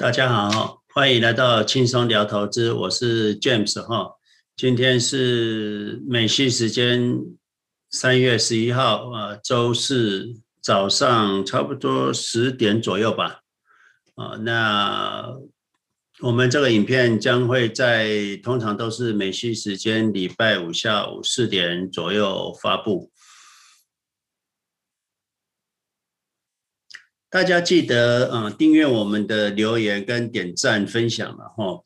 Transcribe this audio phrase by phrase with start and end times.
[0.00, 4.10] 大家好，欢迎来到轻松聊投资，我是 James 哈。
[4.56, 7.18] 今天是美西时间
[7.90, 10.26] 三月十一号啊，周四
[10.62, 13.40] 早上差不多十点左右吧。
[14.14, 15.36] 啊，那
[16.20, 23.10] 我们这个影片将会在通常都是美西时间礼拜五下午四点左右发布。
[27.30, 31.84] 大家记得啊，订阅我们的留言跟点赞分享了哈。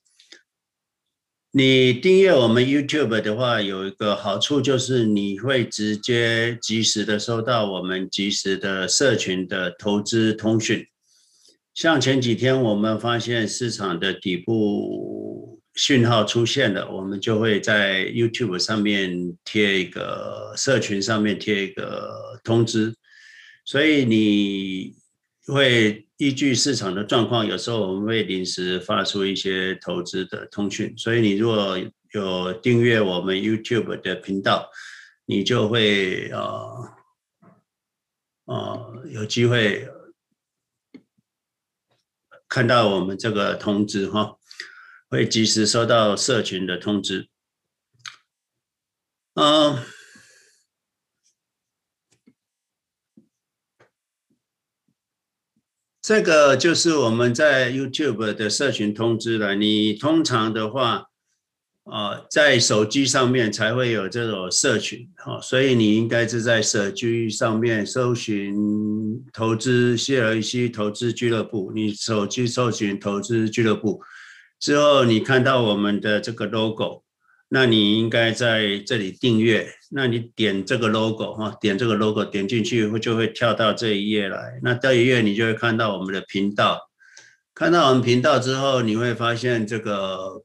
[1.51, 10.87] 你订阅我们 YouTube 的话，有一个好处就是你会直接及时的收到我们及时的社群的投资通讯。
[11.75, 22.95] 像前几天我们发现市场的底部讯号出现了，我们就会在 YouTube 上面贴一个社群上面贴一个通知，
[23.67, 25.04] 所以你。
[25.47, 31.79] 会依据市场的状况，有时候我们会临时发出一些投资的通讯，所以你如果
[32.13, 34.71] 有订阅我们 YouTube 的频道，
[35.27, 36.95] 你就会呃
[38.45, 39.89] 呃有机会
[42.49, 44.37] 看到我们这个通知哈，
[45.11, 47.29] 会及时收到社群的通知，
[49.35, 49.77] 嗯、
[56.05, 59.55] 这个就是我们在 YouTube 的社群通知了。
[59.55, 61.07] 你通常的话，
[61.85, 68.55] 啊，在手机上面才会有这种社群，哈，所以你应该是在手机上面搜寻
[69.33, 71.73] 投资 CLEC 投资俱乐部。
[71.75, 74.03] 你手机搜寻投资俱乐部
[74.61, 77.04] 之后，你看到我们的这个 logo。
[77.49, 84.59] 那你应该在这里订阅，那你点这个 logo 哈，点这个 logo 点进去会就会跳到这一页来。
[84.63, 86.81] 那这一页你就会看到我们的频道，
[87.55, 90.43] 看到我们频道之后，你会发现这个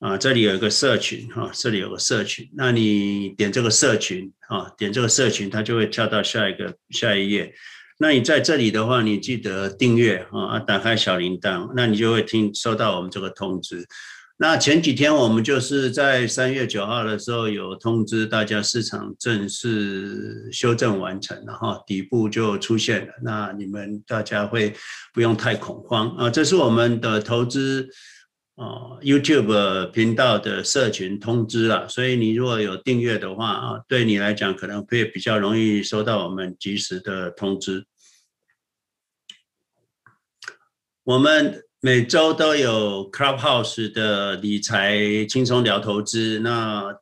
[0.00, 2.48] 啊，这里有一个社群哈，这里有个社群。
[2.56, 7.54] 那你点这个社群啊，点这个社群，它就会跳到下一个下一页。
[7.98, 13.86] 那你在这里的话，你记得订阅啊，打开小铃铛，那你就会听收到我们这个通知。
[14.42, 23.12] 那前几天我们就是在三月九号的时候有通知大家，市场正式修正完成然后，底部就出现了。
[23.22, 24.74] 那你们大家会
[25.12, 27.86] 不用太恐慌啊，这是我们的投资
[28.54, 31.86] 啊 YouTube 频道的社群通知了。
[31.86, 37.84] 所以你如果有订阅的话啊，对你来讲可能会比较容易收到我们及时的通知。
[41.04, 41.62] 我们。
[41.82, 46.94] 每周都有 Clubhouse 的理财轻松聊投资，那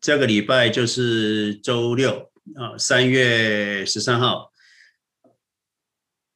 [0.00, 4.50] 这个礼拜就是周六啊，三月十三号，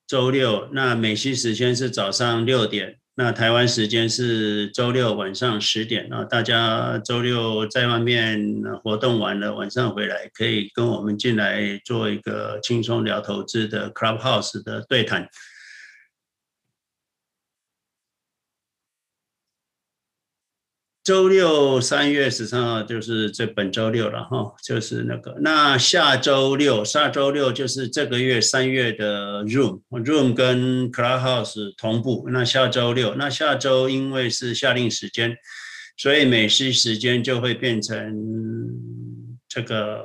[0.07, 0.69] 周六。
[0.71, 6.23] 那美西时间是早上六点，那台湾时间是周六晚上十点啊。
[6.23, 15.29] 大家周六在外面活动完了，晚上回来可以跟我们进来做一个轻松聊投资的 Clubhouse 的对谈。
[21.11, 25.37] 周六三月十三号就是这本周六了哈，就是那个。
[25.41, 32.29] 那下周六，下周六就是这个月三月的 Room，Room 跟 Clubhouse 同步。
[32.31, 35.37] 那下周六，那下周因为是夏令时间，
[35.97, 38.17] 所以美西时间就会变成
[39.49, 40.05] 这个，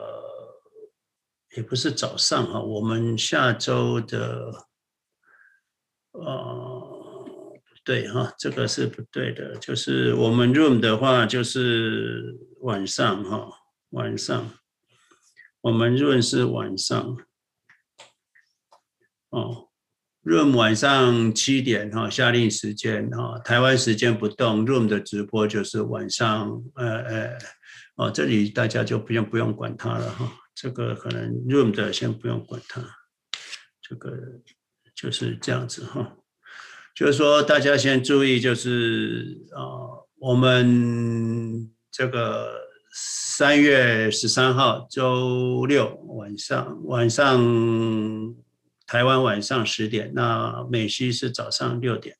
[1.56, 4.52] 也不是早上哈，我们下周的，
[6.14, 6.75] 呃。
[7.86, 9.56] 对哈，这个是不对的。
[9.58, 13.48] 就是我们 room 的话，就是晚上哈，
[13.92, 14.52] 晚上。
[15.62, 17.16] 我们 room 是晚上。
[19.30, 19.70] 哦
[20.24, 24.66] ，room 晚上七点哈，夏令时间哈，台湾时间不动。
[24.66, 27.38] room 的直播就是晚上，呃呃，
[27.98, 30.32] 哦，这里大家就不用不用管它了哈。
[30.56, 32.82] 这个可能 room 的先不用管它，
[33.80, 34.18] 这个
[34.96, 36.18] 就是这样子哈。
[36.96, 42.50] 就是说，大家先注意，就是啊，我们这个
[42.94, 48.34] 三月十三号周六晚上，晚上
[48.88, 52.16] 台湾晚上十点，那美西是早上六点，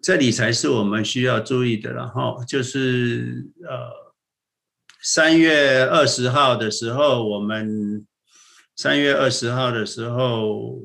[0.00, 1.92] 这里才是我们需要注意的。
[1.92, 4.14] 然后就是呃，
[5.02, 8.06] 三月二十号的时候，我们
[8.74, 10.80] 三月二十号的时候。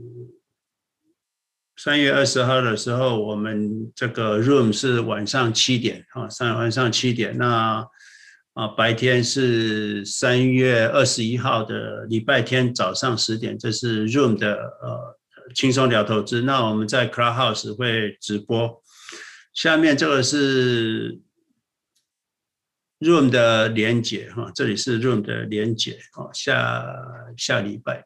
[1.78, 7.38] 三月二十号的时候，我们这个 room 是晚上七点啊，上晚上七点。
[7.38, 7.88] 那
[8.54, 15.20] 啊，白天是三月二十一号的礼拜天早上十点，这是 room 的呃
[15.54, 16.42] 轻松聊投资。
[16.42, 18.82] 那我们在 Clubhouse 会直播。
[19.54, 21.20] 下面这个是
[23.00, 26.84] Room 的连结哈，这里是 Room 的连结啊，下
[27.38, 28.04] 下礼拜。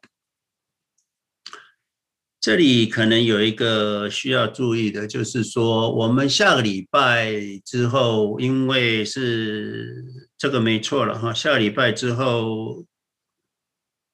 [2.41, 7.31] 这里可能有一个需要注意的，就是说我们下个礼拜
[7.63, 10.03] 之后，因为是
[10.39, 12.83] 这个没错了哈，下个礼拜之后，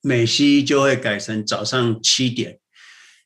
[0.01, 2.59] 美西就会改成早上七点，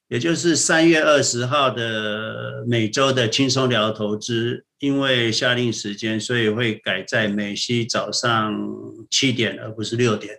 [0.08, 8.56] 也就是三月二十号的每周的轻松聊投资，因为夏令时间，所以会改在美西早上
[9.10, 10.38] 七点，而不是六点。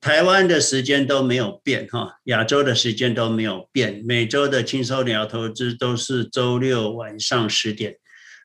[0.00, 4.02] 台湾的时间都没有变哈，亚洲的时间都没有变。
[4.06, 7.96] 每周的轻松聊投资都是周六晚上十点，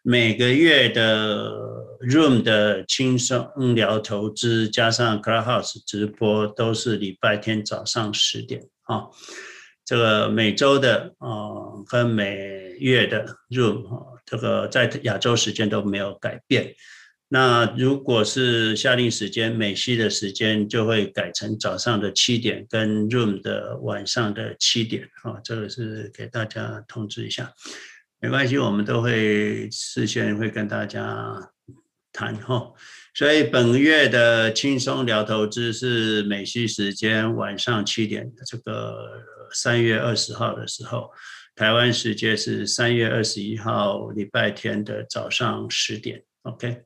[0.03, 1.49] 每个月的
[2.11, 9.05] Room 的轻松聊投资加上 Clubhouse 直播都是礼拜天早上十点啊。
[9.85, 11.29] 这个每周的啊
[11.87, 16.75] 跟每月的 Room 哈，这个在亚洲时间都没有改变。
[17.27, 27.51] 那如果是夏令时间，美西的时间就会改成早上的七点，跟 Room 的晚上的七点，哈，这个是给大家通知一下，
[28.21, 31.51] 没关系，我们都会事先会跟大家
[32.13, 32.71] 谈哈。
[33.15, 39.09] 所以本月的轻松聊投资是美西时间晚上七点，这个
[39.51, 41.09] 三月二十号的时候，
[41.55, 46.84] 台湾时间是三月二十一号礼拜天的早上十点，OK。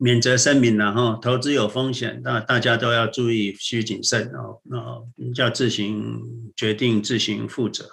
[0.00, 4.60] 免责声明了哈，投资有风险，那大家都要注意，需谨慎哦。
[4.62, 5.04] 那
[5.34, 7.90] 要自行决定，自行负责。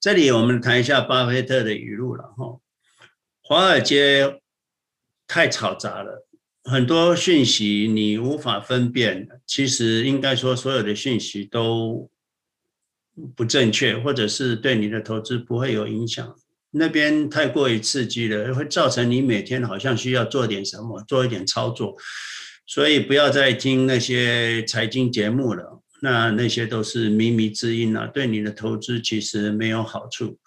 [0.00, 2.58] 这里我们谈一下巴菲特的语录了哈。
[3.42, 4.40] 华尔街
[5.26, 6.26] 太嘈杂了，
[6.64, 9.28] 很多讯息你无法分辨。
[9.46, 12.10] 其实应该说，所有的讯息都
[13.36, 16.34] 不正确，或者是对你的投资不会有影响。
[16.72, 21.96] 那边太过于刺激了，会造成你每天好像需要做点什么，做一点操作，
[22.66, 25.82] 所以不要再听那些财经节目了。
[26.02, 30.38] 那那些都是靡靡之音啊，对你的投资其实没有好处。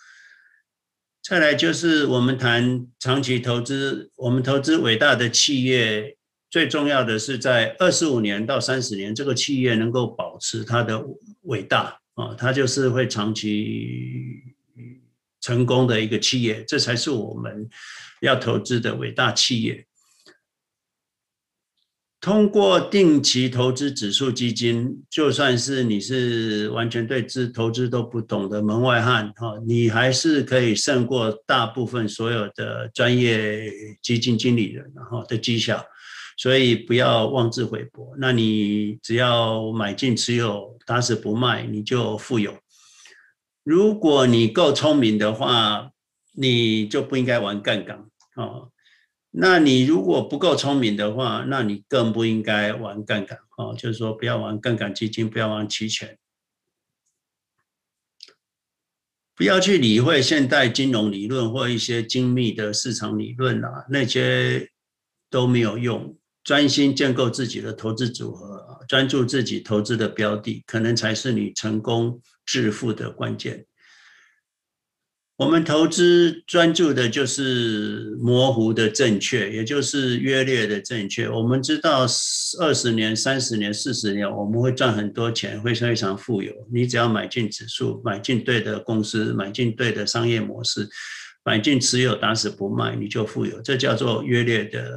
[1.21, 6.17] 再来就是我们谈长期投资，我们投资伟大的企业，
[6.49, 11.05] 最重要的是在二十五年到三十年，这个企业能够保持它的
[11.43, 14.52] 伟大啊，它就是会长期。
[15.43, 17.69] 成功的一个企业，这才是我们
[18.21, 19.85] 要投资的伟大企业。
[22.21, 33.69] 通过定期投资指数基金，就算是你是完全对资投资都不懂的门外汉，哈，你还是可以胜过大部分所有的专业
[34.01, 35.85] 基金经理人，然后的绩效。
[36.37, 38.15] 所以不要妄自菲薄。
[38.17, 42.62] 那你只要买进持有，打死不卖，你就富有。
[43.63, 45.91] 如果你够聪明的话，
[46.33, 48.05] 你就不应该玩杠杆
[48.35, 48.71] 哦。
[49.31, 53.73] 那你如果不够聪明的话，那你更不应该玩杠杆哦。
[53.75, 56.17] 就是说，不要玩杠杆基金，不要玩期权，
[59.35, 64.69] 不要去理会现代金融理论或一些精密的市场理论啊，那些
[65.29, 66.15] 都没有用。
[66.43, 73.65] 专心建构自己的投资组合，专注自己投资的标的，可能才是你成功致富的关键。
[75.37, 81.27] 我们投资专注的就是模糊的正确，也就是约略的正确。
[81.27, 82.05] 我们知道
[82.61, 86.53] 二十年、三十年、四十年，我们会赚很多钱，会非常富有。
[86.71, 90.87] 你只要买进指数，买进对的公司，买进对的商业模式，
[91.43, 93.59] 买进持有打死不卖，你就富有。
[93.61, 94.87] 这叫做约略的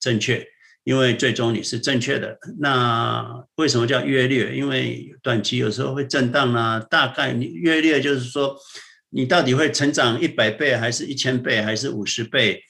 [0.00, 0.46] 正确。
[0.84, 3.24] 因为最终你是正确的，那
[3.54, 4.56] 为什么叫约略？
[4.56, 8.56] 因为短期有时候会震荡啊，大概你约略就是说，
[9.10, 12.60] 你到底会成长一百倍，还是一千倍，还是五十倍，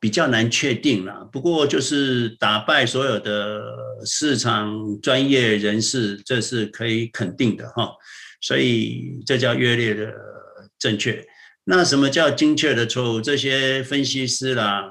[0.00, 1.28] 比较难确定啦。
[1.30, 3.62] 不过就是打败所有的
[4.04, 7.92] 市场专业人士，这是可以肯定的哈。
[8.40, 10.12] 所以这叫约略的
[10.76, 11.24] 正确。
[11.62, 13.20] 那什么叫精确的错误？
[13.20, 14.82] 这些分析师啦。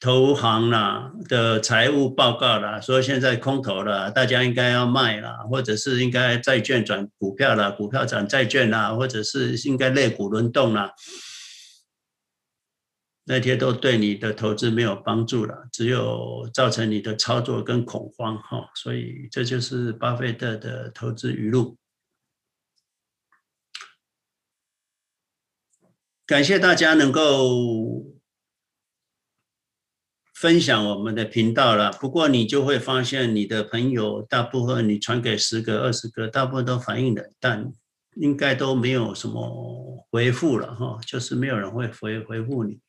[0.00, 10.92] 投行啦的财务报告啦，说现在空头了，大家应该要卖啦，或者是应该债券转股票啦，股票转债券啦，或者是应该类股轮动啦，
[13.24, 18.70] 那些都对你的投资没有帮助了，只有造成你的操作跟恐慌哈。
[18.76, 21.76] 所以这就是巴菲特的投资语录。
[26.24, 28.21] 感谢大家能够。
[30.42, 31.92] 分享我们的频道了。
[31.92, 37.72] 不过你就会发现，你的朋友大部分你传给十个、二十个，大部分都反应冷淡，
[38.16, 42.80] 应该都没有什么回复了哈，就是没有人会回回复你。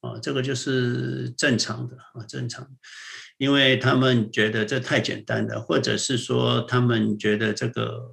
[0.00, 2.66] 啊，这个就是正常的啊，正常，
[3.38, 8.12] 因为他们觉得这太简单了，或者是说他们觉得这个，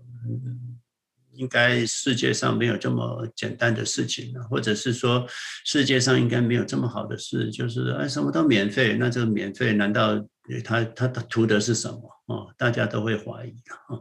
[1.35, 5.25] 应该世界上没有这么简单的事情了，或者是说
[5.65, 10.15] 世界上应该没有这么好的事，就是哎什么都免费，那这个免费难道
[10.63, 12.53] 他他他图的是什么啊？
[12.57, 13.99] 大家都会怀疑啊。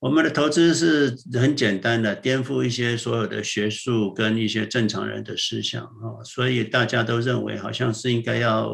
[0.00, 8.70] 我们的投资是很简单的，颠覆一些所有的学术跟一些正常人的思想啊，所以大家都认为好像是应该要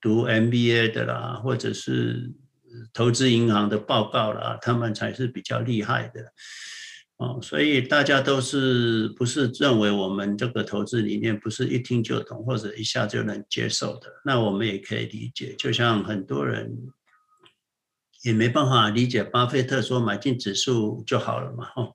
[0.00, 2.30] 读 MBA 的啦，或者是
[2.92, 6.32] 投资银行的报告啦，他们才是比较厉害的
[7.16, 16.76] 哦，所以大家都是不是认为我们这个投资理念不是一听就懂或者一下就能接受的，那我们也可以理解，就像很多人。
[18.24, 21.90] 也没办法理解巴菲特说买进指数就好了嘛，哈。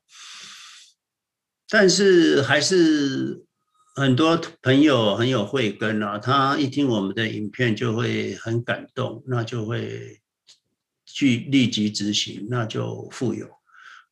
[1.69, 3.45] 但是还是
[3.95, 10.19] 很多朋友很有慧根啊，他一听我们的影片就会很感动，那就会
[11.05, 13.47] 去立即执行，那就富有。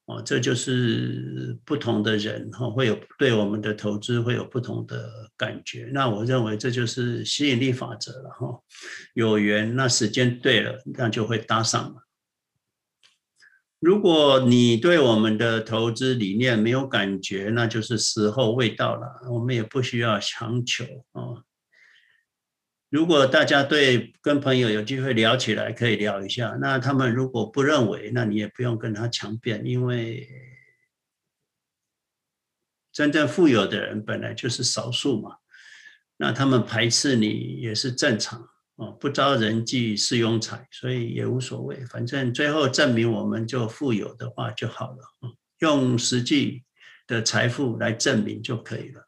[0.06, 5.90] 哦，这就是不同的人哈，会有对我们的投资会有不同的感觉。
[5.92, 8.60] 那我认为这就是吸引力法则了哈，
[9.16, 11.96] 有缘，那时间对了，那就会搭上了。
[13.80, 19.08] 如果你对我们的投资理念没有感觉，那就是时候未到了。
[19.32, 21.42] 我们也不需要强求啊。
[22.96, 26.58] 如果大家对跟朋友有机会聊起来，可以聊一下。
[26.62, 30.26] 那他们如果不认为，那你也不用跟他强辩，因为
[32.94, 35.36] 真正富有的人本来就是少数嘛。
[36.16, 38.48] 那他们排斥你也是正常。
[38.76, 44.98] 哦，不招人忌是庸才，所以也无所谓，反正最后证明我们就富有的话就好了，
[45.60, 46.64] 用实际
[47.08, 49.05] 的财富来证明就可以了。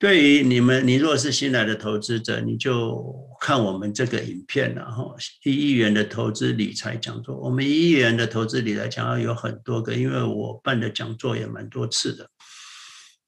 [0.00, 5.14] 对于你们，你若是新来的投资者，你就看我们这个影片，然后
[5.44, 12.28] 一亿元的投资理财讲座，我们一亿元的投资理财讲座有很多个，因为我办的讲座也蛮多次的。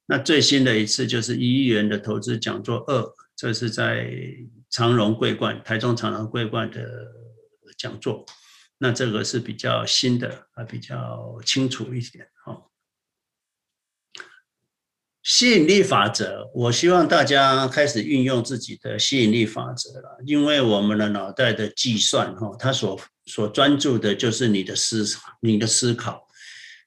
[0.07, 3.05] 那最新的一次就是一亿元的投资讲座二，
[3.37, 4.11] 这是在。
[4.75, 6.83] 长荣桂冠，台中长荣桂冠的
[7.77, 8.25] 讲座，
[8.79, 12.27] 那这个是比较新的，啊，比较清楚一点。
[15.23, 25.07] 吸引力法则，我希望大家开始运用自己的吸引力法则了，因为我们的脑袋的计算，哈，它所所专注的就是你的思
[25.41, 26.27] 你的思考。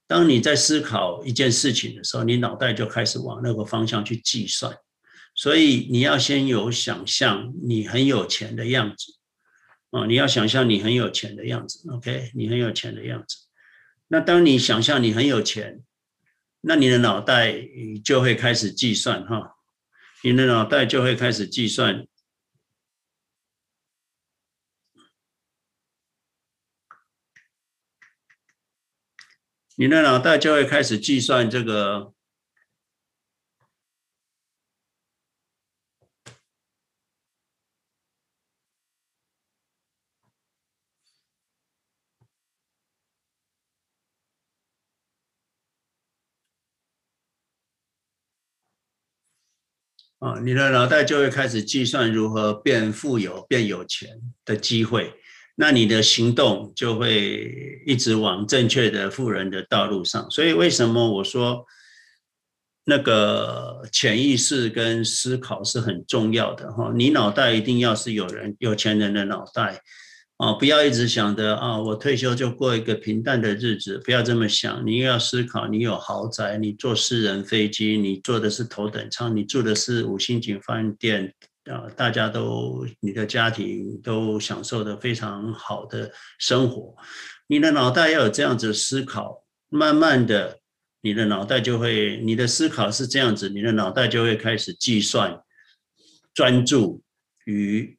[0.05, 4.75] 当你在思考一件事情的时候，你脑袋就开始往那个方向去计算。
[5.33, 9.13] 所以你要先有想象你很有钱的样子，
[9.91, 13.37] 啊，你要想象你很有钱的样子，OK，你很有钱的样子。
[14.09, 15.81] 那当你想象你很有钱，
[16.67, 17.53] 那你的脑袋
[18.03, 19.55] 就会开始计算哈，
[20.23, 22.07] 你的脑袋就会开始计算，
[29.75, 32.14] 你的脑袋就会开始计算这个。
[50.25, 54.09] 啊，你的脑袋就会开始计算如何变富有、变有钱
[54.43, 55.13] 的机会，
[55.53, 60.27] 那你的行动就会一直往正确的富人的道路上。
[60.31, 61.63] 所以，为什么我说
[62.85, 66.71] 那个潜意识跟思考是很重要的？
[66.73, 69.79] 哈，你脑袋一定要是有人、有钱人的脑袋。
[70.37, 74.85] 啊，不要一直想着啊，我退休就过一个平淡的日子，不要这么想。
[74.85, 81.33] 你又要思考，你有豪宅，你坐私人飞机，你坐的是头等舱，你住的是五星级饭店，
[81.71, 86.93] 啊，大家都你的家庭都享受的非常好的生活。
[87.47, 90.59] 你的脑袋要有这样子思考，慢慢的，
[91.01, 95.39] 你的脑袋就会，你的思考是这样子，你的脑袋就会开始计算，
[96.33, 97.01] 专注
[97.45, 97.97] 于。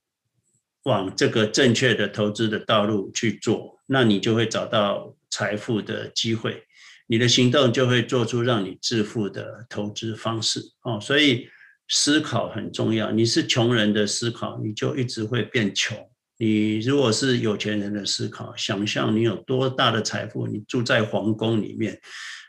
[0.87, 6.63] 往这个正确的投资的道路去做，那你就会找到财富的机会，
[7.09, 11.01] 你的行动就会做出让你致富的投资方式哦。
[11.01, 11.49] 所以
[11.89, 13.11] 思考很重要。
[13.11, 15.97] 你是穷人的思考，你就一直会变穷；
[16.39, 22.01] 你如果是有钱人的思考，想象你有多大的财富，你住在皇宫里面，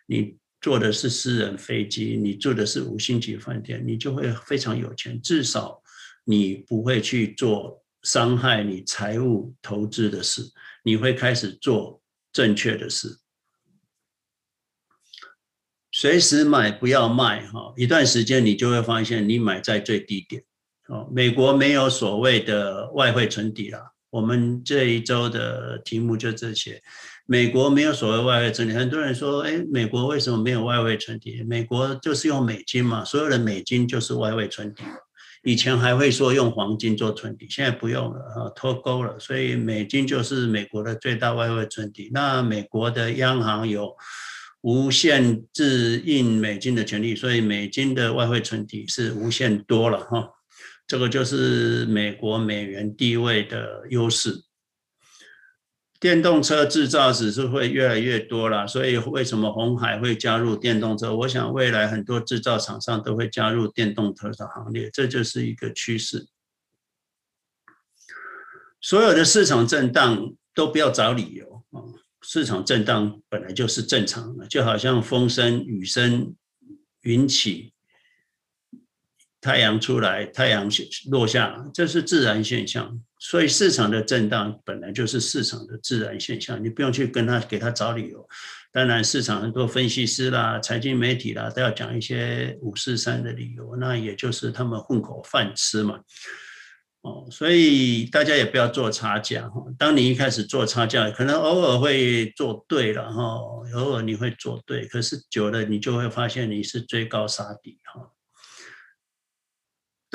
[0.05, 5.81] 你坐的是私人飞机，你住的是五星级饭店，你就会非常有钱，至少。
[6.29, 10.41] 你不会去做伤害你财务投资的事，
[10.83, 12.01] 你会开始做
[12.31, 13.19] 正确的事。
[15.91, 20.43] 随时买，不要卖，哈，一段时间你就会发现你买在最低点。
[20.87, 23.91] 哦，美国没有所谓的外汇存底啦。
[24.09, 26.81] 我们这一周的题目就这些。
[27.25, 31.43] 美国没有所谓外汇存底，很多人说，哎，美国为什么没有外汇存底？
[31.43, 34.83] 美国就是用美金嘛，所有的美金就是外汇存底。
[35.47, 39.17] 以前还会说用黄金做存底，现在不用了啊，脱钩了。
[39.17, 42.09] 所以美金就是美国的最大外汇存底。
[42.13, 43.95] 那美国的央行有
[44.59, 50.27] 无限制印美金的权利，所以美金的外汇存底是无限多了哈。
[50.85, 54.46] 这个就是美国美元地位的优势。
[55.99, 61.15] 电动车制造只是会越来越多了，所以为什么红海会加入电动车？
[61.15, 66.27] 我想未来很多制造厂商都会加入电动车的行列，这就是一个趋势。
[68.79, 71.81] 所有的市场震荡都不要找理由啊，
[72.21, 76.35] 市场震荡本来就是正常的，就好像风声雨声
[77.01, 77.73] 云起。
[79.39, 80.69] 太阳出来，太阳
[81.09, 83.01] 落下，这是自然现象。
[83.19, 88.27] 所以市场的震荡本来就是市场的自然现象，你不用去跟他给他找理由。
[88.71, 95.99] 当然，市场很多分析师啦、财经媒体啦，都要讲一些五四三的理由，那也就是他们混口饭吃嘛。
[97.01, 99.63] 哦，所以大家也不要做差价哈。
[99.79, 103.23] 当你一开始做差价，可能偶尔会做对了哈，
[103.75, 108.11] 偶尔你会做对，可是久了你就会发现你是追高杀低哈。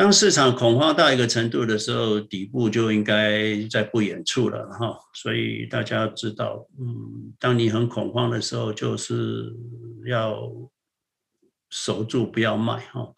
[0.03, 4.99] 当市场恐慌到一个程度的时候，底部就应该在不远处了哈。
[5.15, 9.55] 所以大家要知道，嗯，当你很恐慌的时候，就是
[10.05, 10.43] 要
[11.71, 13.13] 守住，不要卖哈。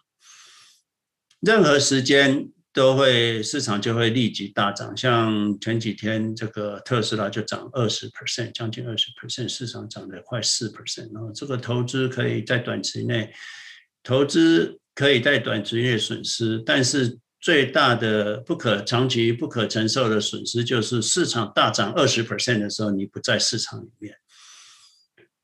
[1.41, 13.33] 任何时间都会市场就会立即大涨，像前几天这个特斯拉就涨二十 percent，将近二十 percent，市场涨了快四 percent，然后这个投资可以在短期内
[14.03, 14.79] 投资。
[14.95, 24.15] 可以在短期内损失，但是最大的不可长期不可承受的损失就是市场大涨二十 percent 的时候，你不在市场里面。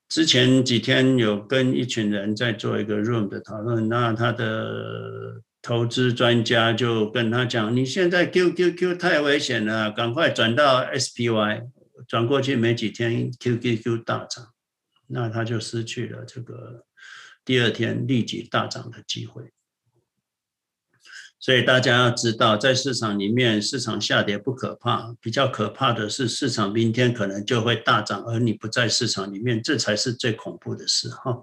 [0.09, 11.69] 之前几天有跟一群人在做一个 room 的讨论，那他的投资专家就跟他讲：“你现在 QQQ 太危险了，赶快转到 SPY。”
[12.09, 14.49] 转过去没几天，QQQ 大涨，
[15.07, 16.87] 那他就失去了这个。
[17.51, 19.51] 第二天立即大涨的机会，
[21.41, 31.43] 所以大家要知道，在市场里面，市场下跌不可怕，比较可怕的是市场明天可能就会大涨，而你不在市场里面，这才是最恐怖的事哈。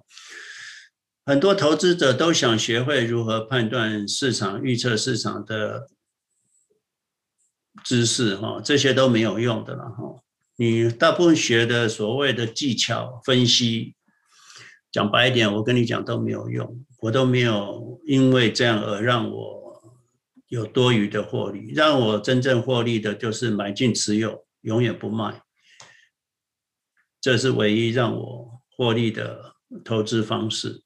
[1.26, 5.90] 很多投资者都想学会如何判断市场、预测市场的
[7.84, 10.24] 知识哈，这些都没有用的了哈。
[10.56, 13.97] 你大部分学的所谓的技巧分析。
[14.92, 19.94] 讲白一点，我跟你讲都没有用，我都没有因为这样而让我
[20.48, 25.42] 有多余的获利，让我真正获利的就是买进持有，永远不卖，
[27.20, 30.84] 这是唯一让我获利的投资方式。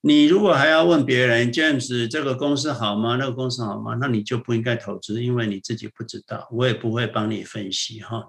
[0.00, 3.16] 你如果还要问别人，James 这个公司好吗？
[3.16, 3.96] 那个公司好吗？
[4.00, 8.24] 那你就不应该投资，因为你自己不知道，我也不会帮你分析哈。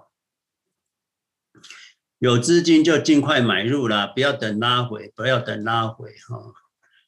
[2.18, 6.52] 有资金就尽快买入啦，不要等拉回，不要等拉回哈。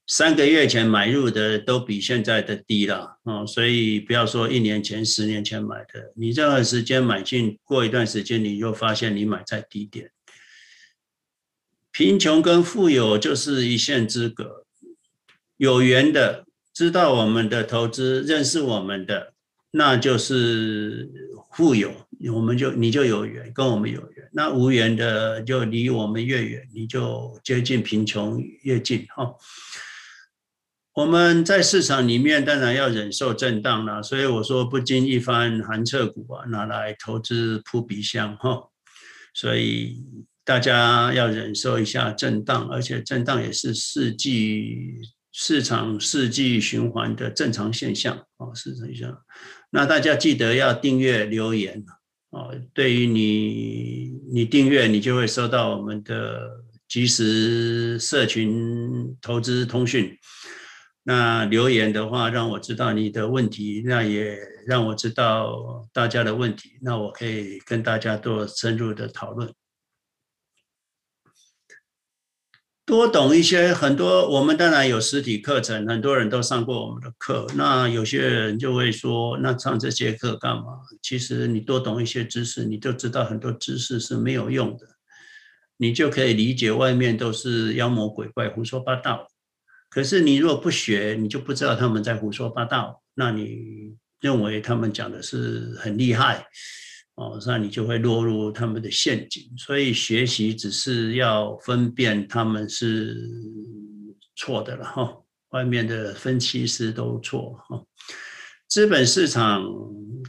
[0.07, 10.11] 三个月前买入的都比现在的低了啊，所以不要说一年前、十年前买的，你这段时间买进，过一段时间你就发现你买在低点。
[11.93, 14.65] 贫穷跟富有就是一线之隔，
[15.57, 19.35] 有缘的知道我们的投资，认识我们的，
[19.71, 21.09] 那就是
[21.53, 21.93] 富有。
[22.35, 24.29] 我们就你就有缘，跟我们有缘。
[24.33, 29.35] 那无缘的就离我们越远，你就接近贫穷越近哈。
[30.93, 38.69] 我们在市场里面当然要忍受震荡了，所以我说不经一番寒彻骨啊，拿来投资扑鼻香哈。
[39.33, 40.05] 所以
[40.45, 44.97] 大家要忍受一下震荡，而且震荡也是四季
[45.33, 49.17] 市场四季循环的正常现象啊，是这样。
[49.71, 51.85] 那大家记得要订阅留言。
[52.31, 60.17] 哦，对于你，你订阅，你就会收到我们的即时社群投资通讯。
[61.03, 69.53] 那留言的话，让我知道你的问题，那也让我知道大家的问题，那我可以跟大家做深入的讨论。
[72.91, 77.47] 多懂一些，很多我们当然有实体课程，很多人都上过我们的课。
[77.55, 80.81] 那有些人就会说，那上这些课干嘛？
[81.01, 84.87] 其实你多懂一些知识，你就知道很多知识是没有用的，
[85.77, 89.29] 你就可以理解外面都是妖魔鬼怪、胡说八道。
[89.89, 93.01] 可是你如果不学，你就不知道他们在胡说八道。
[93.15, 96.47] 那你认为他们讲的是很厉害。
[97.21, 99.43] 哦，那你就会落入他们的陷阱。
[99.59, 103.15] 所以学习只是要分辨他们是
[104.37, 105.13] 错的了哈。
[105.51, 107.83] 外面的分析师都错哈。
[108.69, 109.63] 资本市场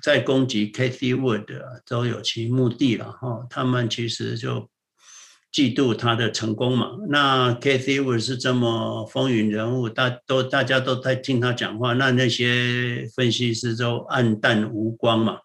[0.01, 1.45] 在攻击 Cathywood
[1.87, 3.45] 都有其目的了哈。
[3.49, 4.67] 他们其实就
[5.53, 6.89] 嫉妒他的成功嘛。
[7.07, 15.37] 那 Cathywood 是这么风云人物，大都大家都在听他讲话，那那些分析师都黯淡无光嘛。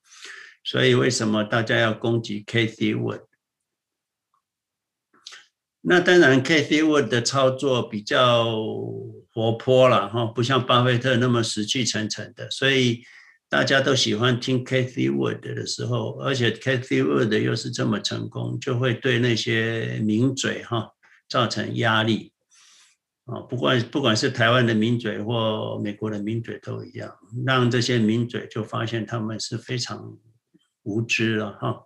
[0.66, 3.22] 所以为什么大家要攻击 Cathie Wood？
[5.80, 8.52] 那当然，Cathie Wood 的操作比较
[9.32, 12.50] 活泼了哈，不像巴菲特那么死气沉沉的。
[12.50, 13.04] 所以
[13.48, 20.90] 大家都喜欢听 Cathie Wood 的时候，而且 Cathie Wood 又是这么成功，就会对那些名嘴哈
[21.28, 22.32] 造成压力
[23.26, 23.38] 啊。
[23.42, 30.18] 不管不管是台湾的名嘴或美国的名嘴都一样，让这些名嘴就发现他们是非常。
[30.86, 31.82] 无知了哈，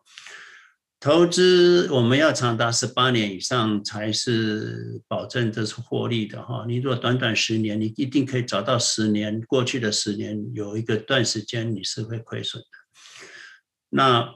[1.01, 6.67] 投资我们要长达十八年以上才是保证这是获利的哈。
[6.69, 12.69] 你如果短短十年，你一定可以找到十年过去的十年有一个段时间你是会亏损的。
[13.89, 14.35] 那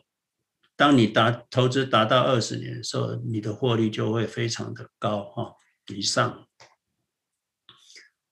[0.75, 5.53] 当你达投资达到二十年的时候，你的获利就会非常的高哈
[5.95, 6.47] 以上。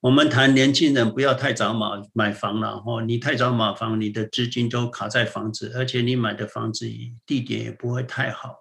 [0.03, 6.85] 我们谈年轻人不要太早买买房了哈，你太早买房，你的资金都卡在房子，而且你买的房子
[7.25, 8.53] 地点也不会太好，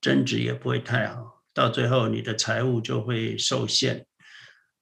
[0.00, 4.06] 增值也不会太好，到最后你的财务就会受限，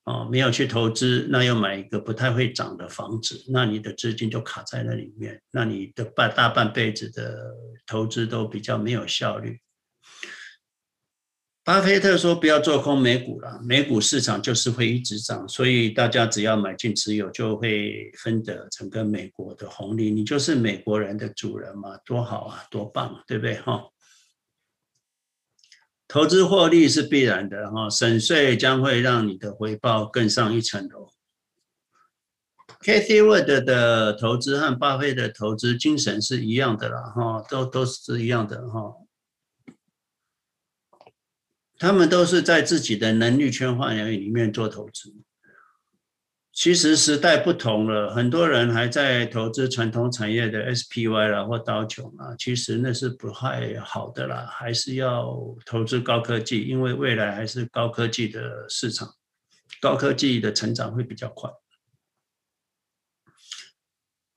[0.04, 7.36] 哦，没有去投资，那又买一个不太会涨的房子，那你的资金就卡在那里面，那你的半大半辈子的
[7.88, 9.58] 投资都比较没有效率。
[11.64, 20.10] 巴菲特说：“不要做空美股了，美股市场就是会一直涨，所以大家只要买进持有，就会分得整个美国的红利。
[20.10, 23.54] 你就是美国人的主人嘛，多好啊，多棒，对不对？
[23.62, 23.82] 哈，
[26.06, 31.08] 投资获利是必然的哈，省税将会让你的回报更上一层楼。
[32.82, 38.96] Cathie Wood 的投资和巴菲特投资精神是一样的啦，哈，都都是一样的哈。”
[41.78, 45.12] 他们都是在自己的能力圈范围里面做投资。
[46.52, 55.34] 其实时代不同了，很多人还在投资传统产业的 SPY 啦或刀琼啊，其实那是不太好的啦，还是要
[55.66, 59.08] 投资高科技，因为未来还是高科技的市场，
[59.80, 61.50] 高科技的成长会比较快。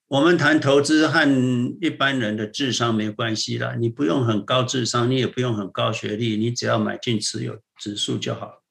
[0.09, 8.63] 我们谈投资和一般人的智商没关系啦，你不用很高智商，你也不用很高学历，你只要买进持有指数就好。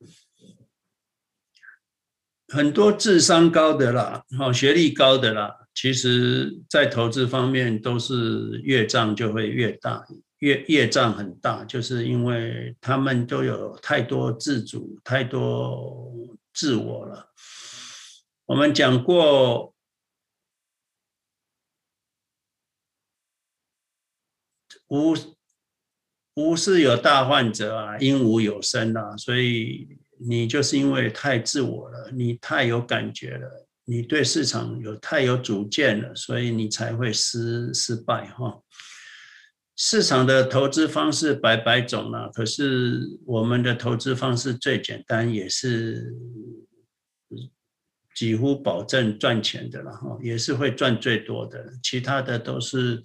[2.48, 10.06] 很多智商高的啦，好学历高的啦，其实在投资方面都是越障就会越大，
[10.38, 16.10] 越越障很大，就是因为他们都有太多自主、太多
[16.54, 17.26] 自我了。
[18.46, 19.75] 我们讲过。
[24.88, 25.14] 无
[26.34, 38.60] 无事有大患者啊，因无有生啊，所以你就是因为太自我了，你太有感觉了，你对市场有太有主见了，所以你才会失失败哈。
[39.76, 46.14] 市场的投资方式百百种啊，可是我们的投资方式最简单，也是
[48.14, 53.02] 几乎保证赚钱的了哈，也是会赚最多的，其他的都是。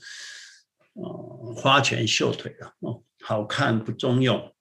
[0.94, 4.54] 哦，花拳绣腿了哦，好看不中用，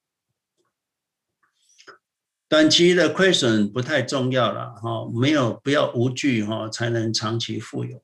[2.48, 8.02] 短期的亏损不太重要了哈，没有不要无惧哈，才能长期富有。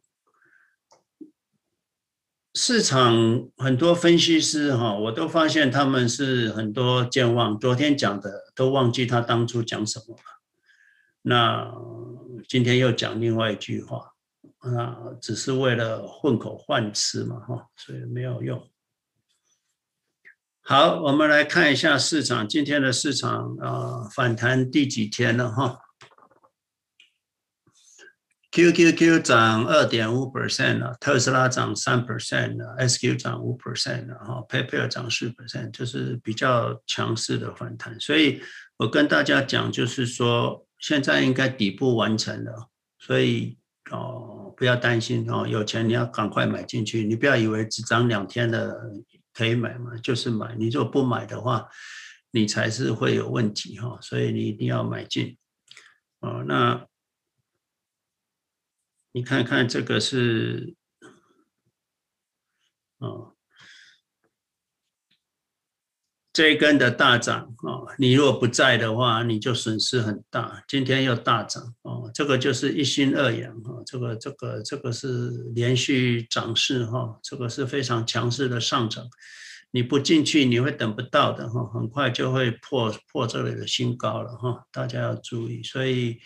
[2.55, 10.23] 市场很多分析师哈，我都发现他们是很多健忘，昨天讲的都忘记他当初讲什么了，
[11.23, 11.75] 那
[12.49, 14.16] 今天又讲另外一句话。
[14.75, 18.69] 啊，只是为了混口饭吃嘛，哈，所以没有用。
[20.63, 25.79] 好，我们来看一下市场，今天的市场啊，反弹第几天了，哈
[28.51, 38.41] ？QQQ 涨二点五 percent 了，特斯拉涨三 percent 了，SQ 涨五 percent 了，哈，PayPal 涨四 percent，就是比较强势的反弹，所以
[38.79, 43.59] 我跟大家讲，就是说现在应该底部完成了，所以
[43.91, 48.75] 哦不要担心哦，有钱你要赶快买进去，你不要以为只涨两天的
[49.33, 50.57] 可以买嘛，就是买。
[50.57, 51.69] 你如果不买的话，
[52.31, 55.39] 你才是会有问题哈，所以你一定要买进。
[56.21, 56.87] 哦，那
[59.13, 60.75] 你看看这个是，
[62.99, 63.36] 哦。
[66.37, 70.63] 这一根的大涨啊，你如果不在的话，你就损失很大。
[70.69, 79.03] 今天又大涨哦，这个就是一心二阳哈，这个这个这个是连续涨势哈，这个是非常强势的上涨。
[79.71, 85.63] 你不进去，你会等不到的哈，很快就会破破这里的新高了哈，大家要注意。
[85.63, 86.19] 所以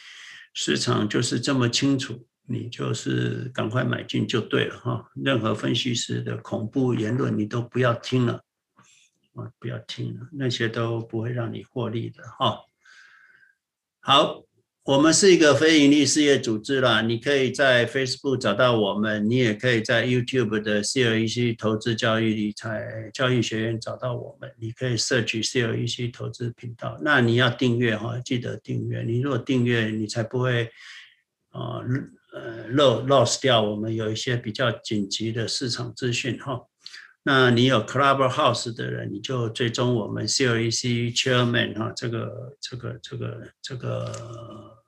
[0.54, 5.04] 市场就是这么清楚，你就是赶快买进就对了哈。
[5.14, 8.40] 任何分析师的恐怖言论，你都不要听了。
[9.34, 12.60] 啊，不要听了，那些都不会让你获利的哈。
[14.00, 14.42] 好，
[14.84, 24.50] 我们是一个非营利事业组织啦，你可以在 Facebook 找到我们，你也可以在 YouTube 的 CLEC 投资交易理财教育学院找到我们。
[24.58, 29.02] 你可以 search CLEC 投资频道，那你要订阅哈，记得订阅。
[29.02, 30.70] 你如果订阅，你才不会
[31.50, 31.80] 啊
[32.32, 36.58] 呃漏 lost 掉我们有一些比较紧急的市场资讯哈。
[37.22, 44.12] 那你有 Clubhouse 的人，你就追踪我们 CLEC Chairman 哈，这个这个这个这个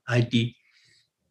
[0.07, 0.55] ID。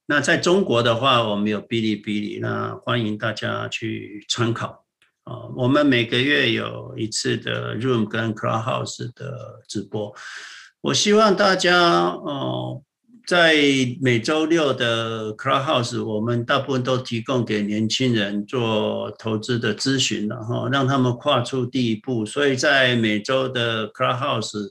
[0.05, 4.85] 那在中国的话，我们有哔哩哔哩，那欢迎大家去参考
[5.23, 5.47] 啊。
[5.55, 10.15] 我们每个月有一次的 Room 跟 Clubhouse 的直播，
[10.81, 12.83] 我希望大家哦。
[13.27, 13.55] 在
[14.01, 22.25] 每周六的 Clubhouse，我们大部分都提供给年轻人做投资的咨询了哈，让他们跨出第一步。
[22.25, 24.69] 所以在每周的 Clubhouse，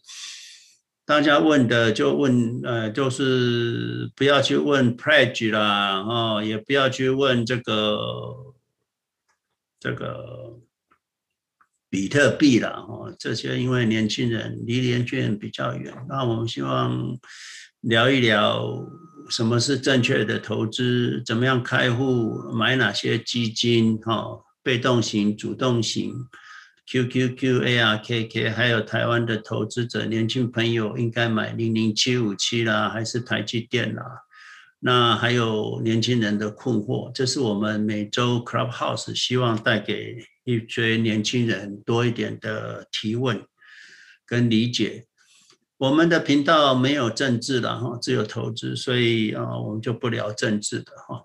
[1.06, 8.54] 大家问的就问，呃，就是不要去问 Pledge 啦，哦，也不要去问这个
[9.78, 10.58] 这个
[11.88, 17.16] 比特币啦，哦，这些因为年轻人离年轻人比较远，那我们希望。
[17.80, 18.86] 聊一聊
[19.30, 26.12] 什么是正确的投资，怎么样开户，买哪些基金，哈，被动型、主动型
[26.86, 34.04] ，QQQ、ARKK，还有台湾的投资者，年轻朋友应该买零零七五七啦，还是台积电啦？
[34.80, 43.42] 那还有年轻人的困惑，这是我们每周 Clubhouse 希望带给一些年轻人多一点的提问
[44.26, 45.06] 跟理解。
[45.80, 51.24] 我们的频道没有政治的哈，只有投资，所以啊，我们就不聊政治的哈。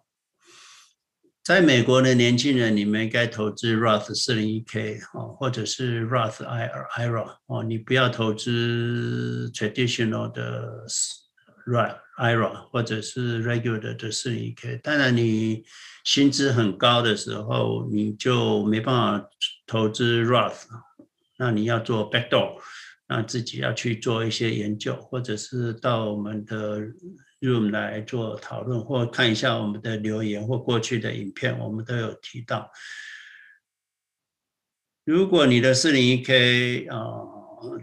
[1.44, 10.86] 在美国的年轻人，你们应该投资 Roth 四零一 K 哈，或者是 Roth IRA 哦，你不要投资 traditional 的
[11.68, 14.78] Roth IRA 或者是 regular 的四零一 K。
[14.78, 15.66] 当然，你
[16.06, 19.30] 薪资很高的时候，你就没办法
[19.68, 20.64] 投资 Roth，
[21.38, 22.54] 那你要做 backdoor。
[23.08, 26.82] 那自己要去做一些研究，或者是到我们的
[27.40, 32.72] room 来做讨论，或看一下我们的留言或过去的影片，我们都有提到。
[35.04, 36.98] 如果你的四零一 K 啊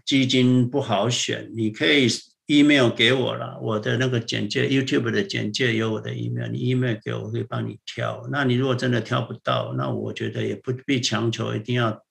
[0.04, 2.08] 基金不好选，你可以
[2.46, 8.26] email 给我了，我的那个简介 YouTube 的简介有我的 email，你 email 给我，我可以帮你挑。
[8.32, 12.04] 那你如果真的挑不到，那我觉得也不必强求一定要。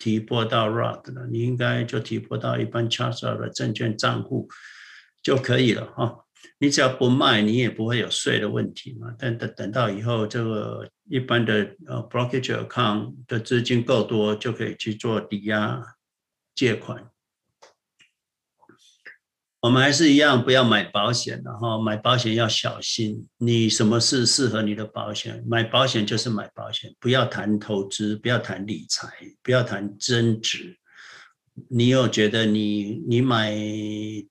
[0.00, 4.48] 提拨到 Roth 了，你应该就提拨到一般 Charter 的证券账户
[5.22, 6.24] 就可以了哈。
[6.58, 9.14] 你只要不卖，你也不会有税的问题嘛。
[9.18, 15.82] 但等等到以后，这个一般的呃 Brokerage Account 的资金够多，就可以去做抵押
[16.54, 17.10] 借款。
[19.62, 23.28] 我们还是一样，不要买保险，然后买保险要小心。
[23.36, 25.44] 你什么事适合你的保险？
[25.46, 29.06] 买保险就是买保险，不要谈投资，不要谈理财，
[29.42, 30.78] 不要谈增值。
[31.68, 33.54] 你有觉得你你买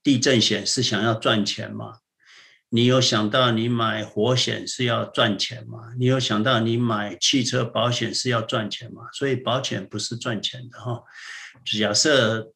[0.02, 1.92] 地震险是想要赚钱吗？
[2.68, 5.78] 你有想到你买火险是要赚钱吗？
[5.96, 9.02] 你有想到你买汽车保险是要赚钱吗？
[9.12, 11.00] 所以保险不是赚钱的哈。
[11.78, 12.52] 假设。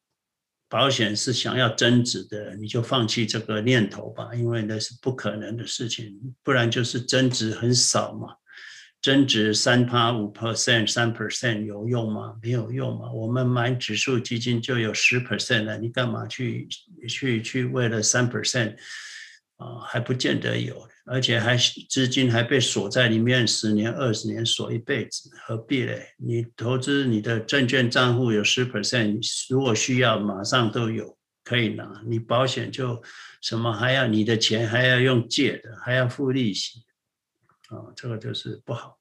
[0.75, 6.35] 保险是想要增值的，你就放弃这个念头吧，因为那是不可能的事情。
[6.43, 8.35] 不然就是增值很少嘛，
[9.01, 12.35] 增值三趴五 percent、三 percent 有用吗？
[12.41, 13.09] 没有用嘛。
[13.09, 16.67] 我们买指数基金就有十 percent 了，你干嘛去
[17.07, 18.75] 去去为了三 percent
[19.55, 19.79] 啊？
[19.87, 20.75] 还不见得有。
[21.05, 21.55] 而且还
[21.87, 26.13] 资金还被锁在里面十年二十年锁一辈子，何必嘞？
[26.17, 33.01] 你投资你的证券账户有十 percent，如果需要马上都有可以拿，你保险就
[33.39, 36.79] 什么还要你的钱还要用借的，还要付利息，
[37.69, 38.97] 啊、这个就是不好。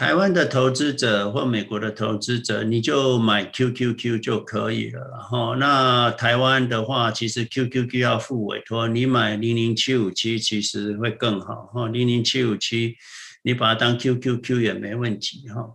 [0.00, 4.98] 台湾的投资者或美国的投资者，你就买 QQQ 就可以了。
[5.10, 11.68] 然后，那台湾的话，其实 QQQ 要付委托，你买零零七五七其实会更好。
[11.74, 12.96] 哈，零零七五七，
[13.42, 15.46] 你把它当 QQQ 也没问题。
[15.50, 15.68] 哈，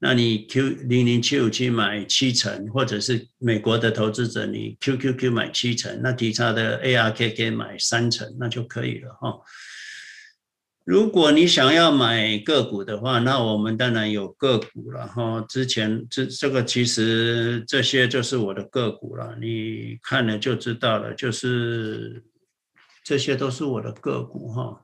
[0.00, 9.16] 那你 Q 零零七五七买七成，或者是美国的投资者，你 QQQ 买七成，那其他的 ARKK 买三成，那就可以了。
[9.18, 9.32] 哈。
[10.84, 15.40] 如果你想要买个股的话，那我们当然有个股了哈。
[15.48, 22.24] 之前这这个其实这些就是我的个股了，你看了就知道了，就是
[23.04, 24.82] 这些都是我的个股哈。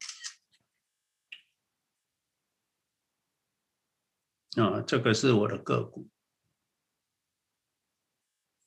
[4.57, 6.09] 啊，这个是我的个股，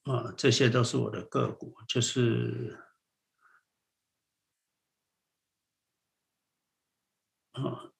[0.03, 2.77] 啊，这些都是我的个股，就是。
[7.51, 7.91] 啊，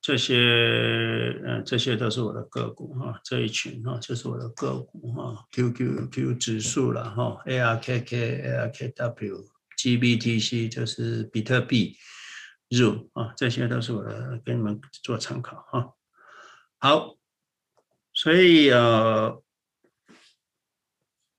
[0.00, 0.34] 这些
[1.44, 11.96] 嗯，这些都是我的个股哈，这一群哈，这是我的个股哈，QQQ 指数了哈，ARKK、ARKW、GBTC 就是比特币
[12.70, 15.92] 入啊，这些都是我的，给你们做参考哈。
[16.78, 17.16] 好，
[18.14, 19.42] 所以呃，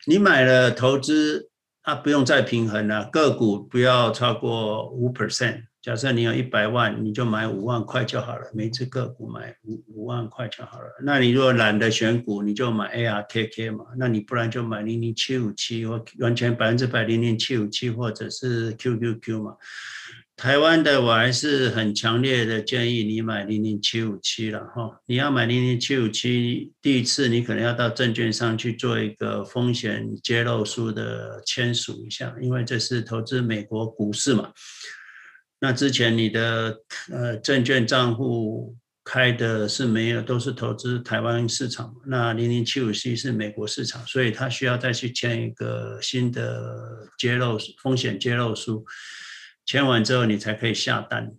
[0.06, 1.50] 你买了投资，
[1.82, 5.66] 啊，不用再平衡了，个股不要超过五 percent。
[5.82, 10.86] 假设你有一百万，你就买五万块就好了，每只个股买五五万块就好了。
[11.04, 13.86] 那你如果懒得选股，你就买 ARKK 嘛。
[13.98, 19.56] 那你不然就买零零七五七或完全百分之百零零七五七或者是 QQQ 嘛。
[20.38, 25.00] 台湾的我还是很强烈的建议你买零零七五七了哈。
[25.08, 34.52] 你要买零零七五七，第一次你可能要到证券商去做一个风险揭露书的签署一下，因为这是投资美国股市嘛。
[35.64, 36.76] 那之前你的
[37.12, 41.96] 呃证券账户开的是没有，都是投资台湾市场。
[42.08, 48.84] 那零零七五 C 是美国市场，所以他需要再去签一个新的揭露风险揭露书，
[49.64, 51.32] 签完之后你才可以下单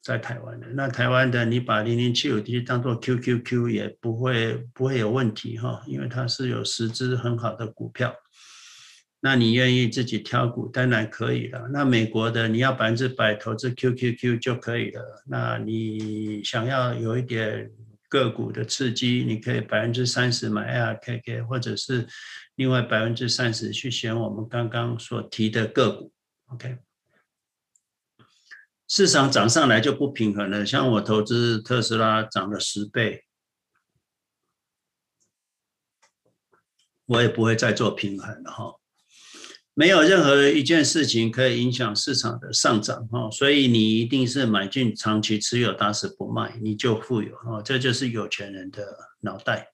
[0.00, 0.68] 在台湾的。
[0.74, 8.14] 那台湾的你把零零七五 D 当做 QQQ 也不会不会有问题哈，因为它是有十只很好的股票。
[9.26, 11.66] 那你愿意自己挑股，当然可以了。
[11.72, 15.24] 那美国的你要百分之百投资 QQQ 就可以了。
[15.26, 17.68] 那你想要有一点
[18.08, 22.06] 个股的刺激，你可以百分之三十买 ARKK，或者是
[22.54, 26.12] 另外百分之三十去选我们刚刚所提的个股。
[26.52, 26.78] OK，
[28.86, 30.64] 市场涨上来就不平衡了。
[30.64, 33.24] 像我投资特斯拉涨了十倍，
[37.06, 38.76] 我也不会再做平衡了哈。
[39.78, 48.82] 没有任何一件事情可以影响市场的上涨哈，所以你一定是买进长期持有，打死不卖，你就富有哈，这就是有钱人的
[49.20, 49.72] 脑袋。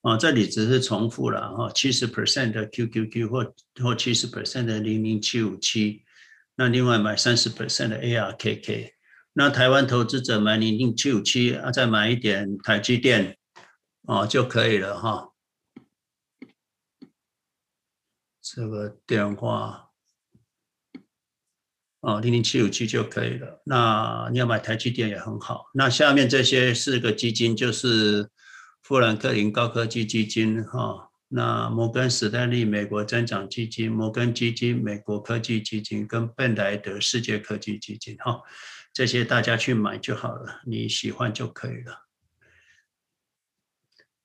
[0.00, 6.02] 啊，这里只是重复了哈，七十 percent 的 QQQ 或或七十 percent 的零零七五七，
[6.56, 8.90] 那另外买三十 percent 的 ARKK，
[9.34, 13.38] 那台湾投资者买零零七五七啊，再买一点台积电。
[14.12, 15.32] 哦，就可以了哈。
[18.42, 19.88] 这个电话
[22.00, 23.62] 哦，零零七五七就可以了。
[23.64, 25.70] 那你要买台积电也很好。
[25.72, 28.28] 那下面这些四个基金就是
[28.82, 38.42] 富兰克林高科技基金哈，那摩根史丹利美国增长基金、摩根基金美国科技基金跟贝莱德世界科技基金哈，
[38.92, 42.01] 这些大家去买就好了，你喜欢就可以了。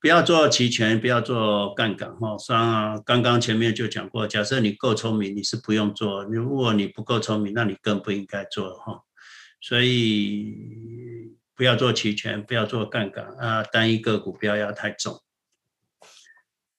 [0.08, 2.38] 不要做期权，不要做杠杆哈。
[2.38, 9.02] 像刚刚前面就讲过，假设你够聪明，你是不用做；如果你不够聪明，那你更不应该做哈。
[9.60, 15.22] 所以不要做期权，不要做杠杆啊，单一个股不要压太重。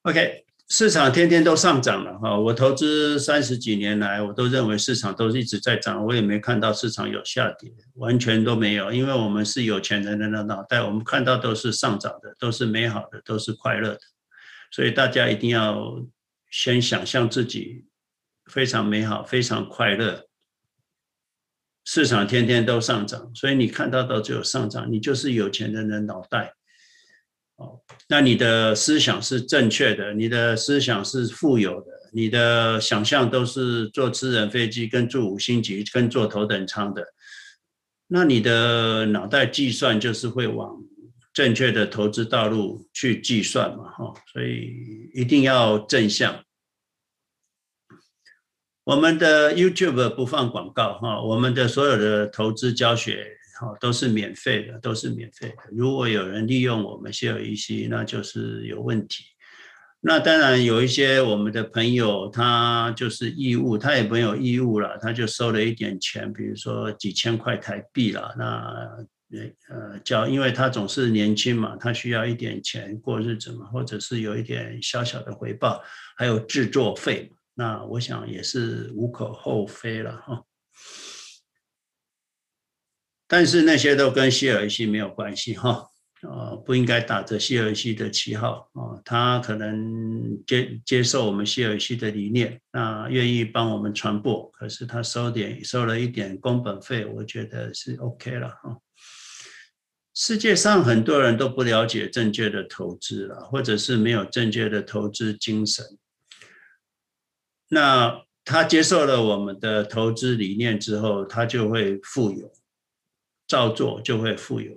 [0.04, 0.47] OK。
[0.70, 14.00] 市场天天都上涨了哈，我投资三十几年来，我都认为市场都一直在涨，我也没看到市场有下跌，完全都没有，因为我们是有钱人的脑袋，我们看到都是上涨的，都是美好的，都是快乐的，
[14.70, 16.04] 所以大家一定要
[16.50, 17.86] 先想象自己
[18.50, 20.26] 非常美好，非常快乐。
[21.86, 26.52] 市场天天都上涨，所以你看到的只有上涨，你就是有钱人的脑袋。
[27.58, 27.78] 哦，
[28.08, 37.04] 那你的思想是正确的，你的思想是富有的，你的想象都是坐私人飞机跟住五星级跟坐头等舱的，
[38.06, 40.82] 那你的脑袋计算就是会往
[41.32, 46.42] 正确的投资道路去计算嘛，哈，所以一定要正向。
[48.84, 55.56] 我们的 YouTube 不放广告，哈，我们的所有的投资教学，哈，都是免费的，都是免费的。
[55.72, 59.24] 如果有人利用我们泻尔一息，那就是有问题。
[60.00, 68.32] 那当然有一些我们的朋友，他就是义务，他也没有义务了，他就收了一点钱，比如说几千块台币了。
[68.38, 68.96] 那
[69.68, 75.82] 呃交，因为他总是年轻嘛，他需要一点钱过日子嘛，或者是有一点小小的回报，
[76.16, 80.40] 还有制作费，那我想也是无可厚非了哈。
[83.28, 85.86] 但是那些都跟泻尔西没有关系哈。
[86.22, 98.78] 呃，不应该打着泻尔西的旗号啊，他可能接接受我们泻尔西的理念，那愿意帮我们传播，可是他收点收了一点工本费，我觉得是 OK 了哈。
[100.12, 105.86] 世界上很多人都不了解正确的投资了，或者是没有正确的投资精神，
[107.68, 112.50] 那他接受了我们的投资理念之后，他就会富有，
[113.48, 114.72] 照做就会富有。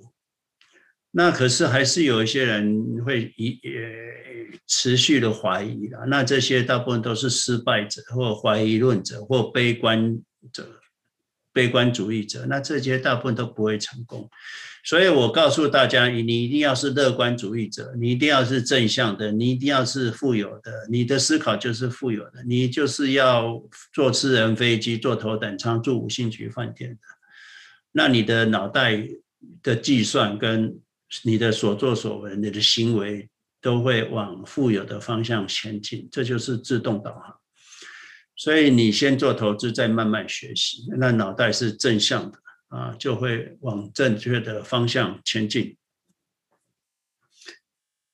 [1.11, 10.17] 那可是还是有一些人会一呃持续的怀疑的，那这些大部分都是失败者或怀疑论者或悲观
[10.53, 10.79] 者、
[11.51, 14.29] 悲观主义者，那这些大部分都不会成功。
[14.83, 23.61] 所以我告诉大家，你一定要是乐观主义者，你一定要是正向的，你一定要是富有的，你的思考就是富有的，你就是要
[23.93, 26.97] 坐私人飞机、坐头等舱、住五星级饭店的，
[27.91, 29.07] 那你的脑袋
[29.61, 30.79] 的计算跟
[31.23, 33.29] 你的所作所为，你的行为
[33.59, 37.37] 都会往富有的方向前进，这就是自动导航。
[38.35, 42.39] 所以你先做投资，再慢慢学习，那脑袋是正向的
[42.69, 45.77] 啊，就会往正确的方向前进。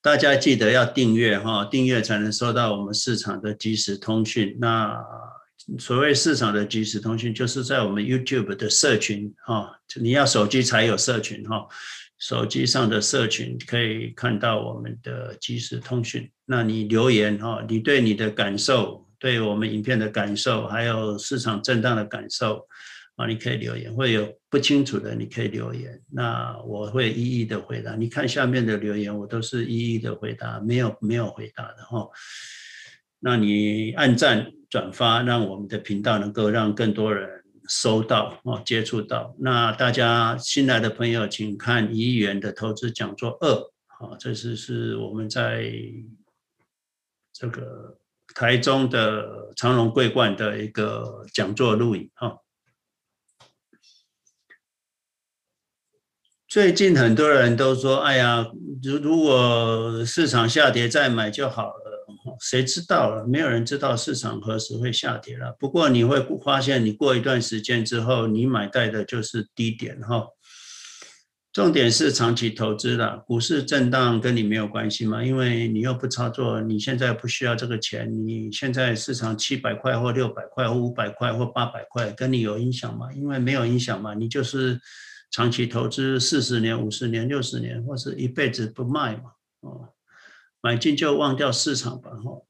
[0.01, 4.57] 大家记得要订阅哈，订阅才能收到我们市场的即时通讯。
[4.59, 5.01] 那
[5.77, 11.67] 所谓市场的即时通讯，就是在我们 YouTube 的社群哈，你要手机才有社群哈。
[12.19, 16.27] 手机上的社群可以看到我们的即时通讯。
[16.45, 22.65] 那你留言哈，你对你的感受，对我们影片的感受，还有市场震荡的感受
[23.17, 23.93] 啊，你可以留言。
[23.93, 27.95] 会有不清楚的，你可以留言，那我会一一的回答。
[27.95, 32.07] 你看下面的留言，我都是一一的回答，没有没有回答的哈。
[33.19, 37.35] 那你按赞转发，让我们的频道能够让更多人。
[37.69, 39.35] 收到哦，接触到。
[39.39, 43.53] 那大家新来的朋友，请看一亿元的投资讲座二
[43.97, 45.69] 啊，这次是我们在
[47.33, 47.97] 这个
[48.33, 52.37] 台中的长荣桂冠的一个讲座录影哈。
[56.47, 58.47] 最近很多人都说，哎呀，
[58.81, 61.86] 如如果市场下跌再买就好了。
[62.39, 63.25] 谁知道了？
[63.27, 65.55] 没有人知道市场何时会下跌了。
[65.59, 70.25] 不过你会发现，你过一段时间之后，你买在的就是低点哈。
[71.53, 75.23] 重点是长期投资了，股市震荡跟你没有关系嘛？
[75.23, 78.07] 因为你又不操作，你现在不需要这个钱。
[78.27, 83.11] 你现在市场七百块或六百块或五百块或八百块，跟你有影响吗？
[83.13, 84.13] 因为没有影响嘛。
[84.13, 84.79] 你就是
[85.31, 89.31] 长期投资四十年、五十年、六十年，或是一辈子不卖嘛。
[89.61, 89.89] 哦。
[90.67, 92.41] 买进就忘掉市场吧，哈！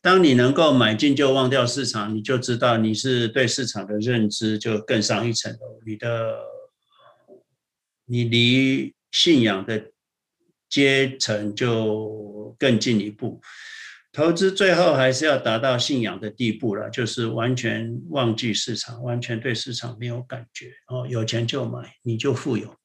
[0.00, 6.40] 当你能够买进就忘掉市场，你就知道你是对市场的认知就更上一层楼，你的
[8.06, 9.92] 你离信仰的
[10.68, 13.40] 阶层就更进一步。
[14.10, 22.79] 投资最后还是要达到信仰的地步了，就是完全忘记市场，完全对市场没有感觉哦，有钱就买，你就富有。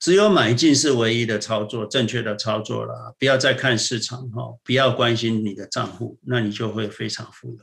[0.00, 3.14] 只有买进是唯一的操作，正确的操作了。
[3.18, 7.58] 不要再看市场哈，不要关心你的账户，那你就会非常富有。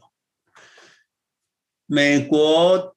[1.88, 2.96] 美国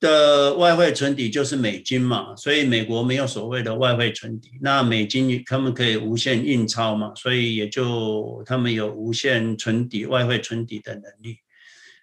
[0.00, 4.50] 的外汇存底就是美金嘛，所以美国没有所谓的外汇存底。
[4.60, 11.36] 那美金他们可以无限印钞嘛，所以也就他们有无限存底、外汇存底的能力。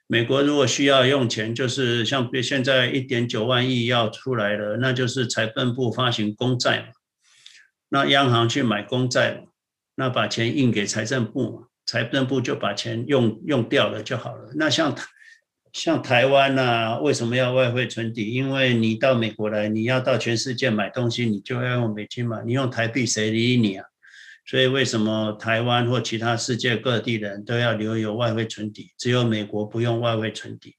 [0.09, 6.87] 美国如果需要用钱，就是像现在一点九万亿要出来了，那就是财政部发行公债嘛，
[7.89, 9.49] 那央行去买公债嘛，
[9.95, 14.51] 那把钱印给财政部嘛，财政部就把钱用用掉了就好了。
[14.55, 14.95] 那像
[15.73, 18.31] 像台湾呐、啊，为什么要外汇存底？
[18.31, 23.85] 因为你到美国来，你要到全世界买东西，你就要用美金嘛，你用台币谁理你啊？
[24.47, 30.75] 所以为什么台湾或其他世界各地人都要留有外汇存底，只有美国不用外汇存底？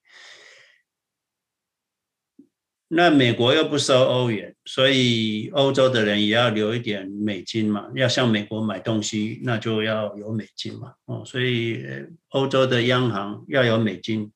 [2.91, 10.95] 那美国又不收欧元，所以欧洲的人也要留一点美金嘛，要向美国买东西，那就要有美金嘛。
[11.05, 11.85] 哦，所以
[12.31, 14.33] 欧洲的央行要有美金，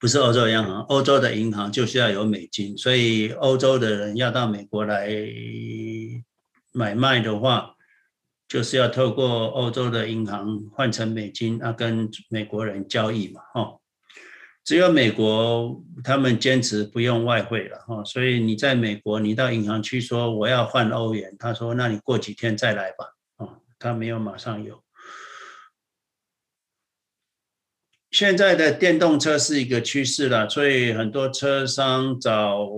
[0.00, 5.08] 不是欧洲央行，欧洲的银行就是要有美金，所以欧洲的人要到美国来
[6.72, 7.74] 买卖的话，
[8.48, 13.76] 就是要透过欧洲的银行换成美金，啊跟美国人交易嘛，哦。
[14.62, 23.06] 只有美国他们坚持不用外汇了哈，所以你在美国，你到银行去说我要换欧元，他说那你过几天再来吧，
[23.36, 24.84] 啊，他没有马上有。
[28.10, 32.68] 现在的电动车是一个趋势了，所以很多车商找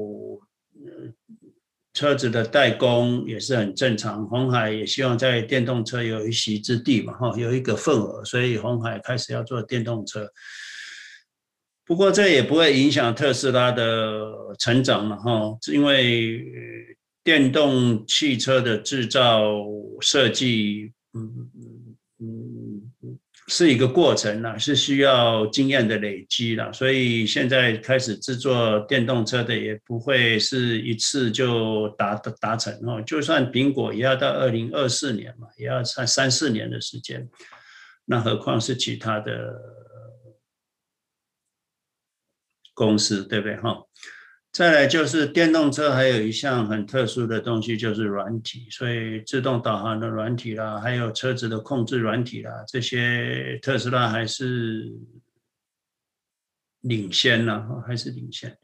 [1.94, 4.26] 车子的代工也是很正常。
[4.26, 10.26] 红海也希望在电动车有一席之地嘛，哈，有一个份额，所以红海开始要做电动车。
[11.84, 14.22] 不过这也不会影响特斯拉的
[14.58, 16.42] 成长了哈，因为
[17.24, 19.52] 电动汽车的制造
[20.00, 21.50] 设计，嗯
[23.52, 37.28] 是一个过程啦，是需要经验的累积啦，所以现在开始制作电动车的也不会是一次就达达成哦，就算苹果也要到二零二四年嘛，也要三三四年的时间，
[38.06, 39.60] 那何况是其他的。
[42.74, 43.82] 公司对不对哈？
[44.52, 48.66] 再来就是电动车，还有一项很特殊的东西，就是软体。
[48.70, 54.92] 所以自动导航的软体啦，还有车子的控制软体啦，这些特斯拉还是
[56.82, 58.54] 领先了，还是领先。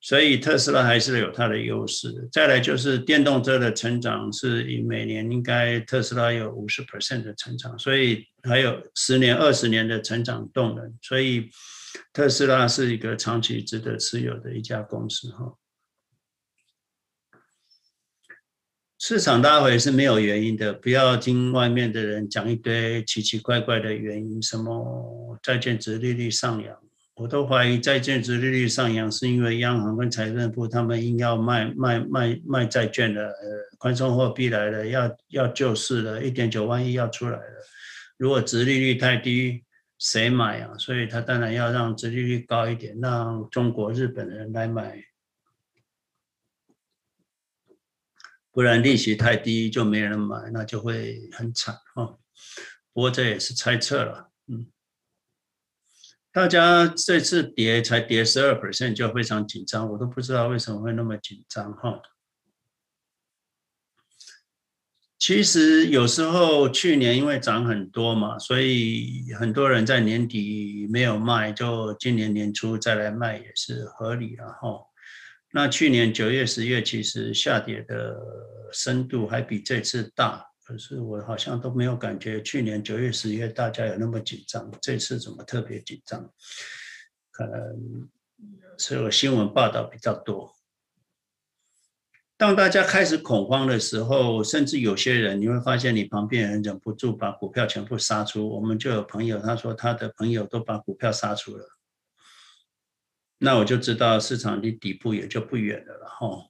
[0.00, 2.28] 所以特斯拉还是有它的优势。
[2.30, 11.50] 再来就是电动车的成长是以每年应该特斯拉有五十 percent 的成长，所以还有十年、二十年的成长动能，所以。
[12.12, 15.54] 特斯拉是一个长期值得持有的一家公司哈。
[18.98, 26.76] 市场大回是没有原因的，不要听外面的人讲一堆奇奇怪怪的原因，什么债券殖利率上扬，
[27.14, 37.66] 我都怀疑债券殖利率上扬是因为央行跟财政部他们硬要卖卖卖卖债券的，呃，宽松货币来了，要要救市了，一点九万亿要出来了，
[38.18, 39.64] 如果殖利率太低。
[40.00, 40.76] 谁买啊？
[40.78, 45.04] 所以他当然要让殖利率高一点，让中国、日本人来买，
[48.50, 52.18] 不然利息太低就没人买，那就会很惨哦。
[52.94, 54.72] 不过这也是猜测了，嗯，
[56.32, 62.00] 大家这次跌才跌十二 percent 就非常紧张，我都不知道为什么会那么紧张哈。
[65.20, 74.80] 其实有时候去年因为涨很多嘛，所以很多人在年底没有卖，就今年年初再来卖也是合理的哈。
[75.52, 78.16] 那去年九月、十月其实下跌的
[78.72, 86.32] 深度还比这次大，可是我好像都没有感觉去年九月、十月大家有那么紧张，这次怎么特别紧张？
[87.30, 88.08] 可能
[88.78, 90.50] 是有新闻报道比较多。
[92.40, 98.48] 当大家开始恐慌的时候，甚至有些人你会发现，你旁边人忍不住把股票全部杀出。
[98.48, 101.66] 我们就有朋友，他说他的朋友都把股票杀出了，
[103.36, 106.46] 那我就知道市场离底部也就不远了了哈。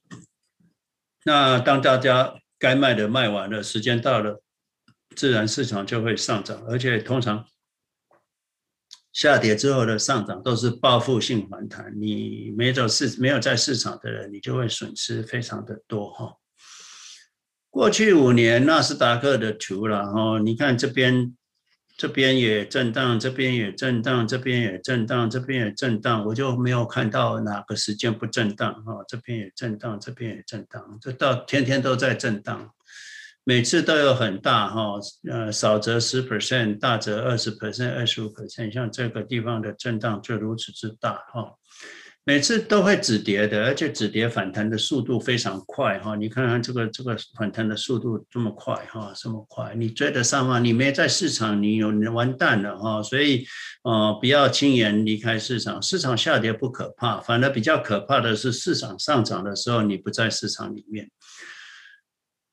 [1.25, 4.41] 那当大家该卖的卖完了，时间到了，
[5.13, 7.45] 自然市场就会上涨，而且通常。
[9.13, 16.33] 下跌之后的上涨都是报复性反弹，你没走市没有在市场的人，你就会损失非常的多哈。
[17.69, 21.35] 过去五年纳斯达克的图了哈，你看这边
[21.97, 29.03] 这边也震荡，这边也震荡，这边也震荡，这边也震荡，我就没有看到哪个时间不震荡哈。
[29.07, 32.71] 这边也震荡，这边也震荡，这到天天都在震荡。
[33.43, 41.55] 每次都有很大哈，呃，少则十 percent，大则二十 percent、二十五 percent，像这个地方的震荡就如此之大哈。
[42.23, 46.15] 每次都会止跌的，而且止跌反弹的速度非常快哈。
[46.15, 50.59] 你看看这个这个反弹的速度这么快哈，这么快，你追得上吗？
[50.59, 53.01] 你没在市场，你有你完蛋了哈。
[53.01, 53.43] 所以
[53.83, 55.81] 呃，不要轻言离开市场。
[55.81, 61.09] 市场下跌不可怕，反而比较可怕的是市场上涨的时候，你不在市场里面。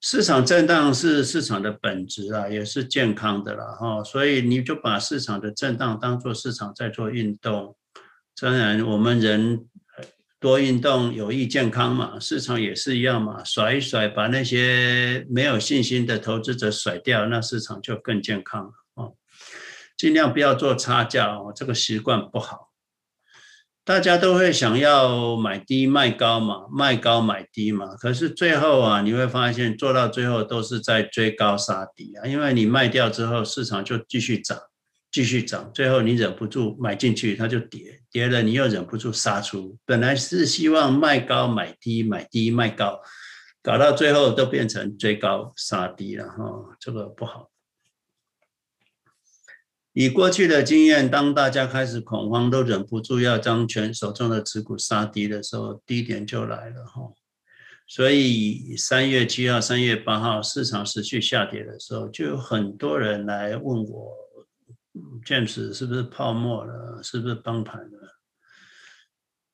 [0.00, 7.76] 市场震荡是市场的本质啊，也是健康的了哈，所以你就把市场的震荡当做市场在做运动。
[8.40, 9.66] 当然，我们人
[10.38, 19.14] 多运动有益健康嘛，市场也是一样嘛，甩一甩，把那些没有信心的投资者甩掉，那市场就更健康了哦。
[19.96, 22.67] 尽量不要做差价哦，这个习惯不好。
[23.88, 34.58] 大家都会想要买低卖高嘛，卖高买低嘛，可是最后啊，你会发现做到最后都是在追高杀低啊，因为你卖掉之后，市场就继续涨。
[35.10, 39.78] 继续涨，最后你忍不住买进去，它就跌，跌了你又忍不住杀出。
[39.86, 43.00] 本来是希望卖高买低，买低卖高，
[43.62, 47.48] 搞到最后都变成追高杀低了哈，这个不好。
[49.92, 57.02] 以过去的经验，当大家开始恐慌，都忍不住要将全手中的持股杀低的时候，低点就来了哈。
[57.86, 64.12] 所以三月七号、三月八号市场持续下跌的时候，就有很多人来问我。
[65.24, 67.00] James 是不是泡沫了？
[67.02, 68.18] 是不是崩盘了？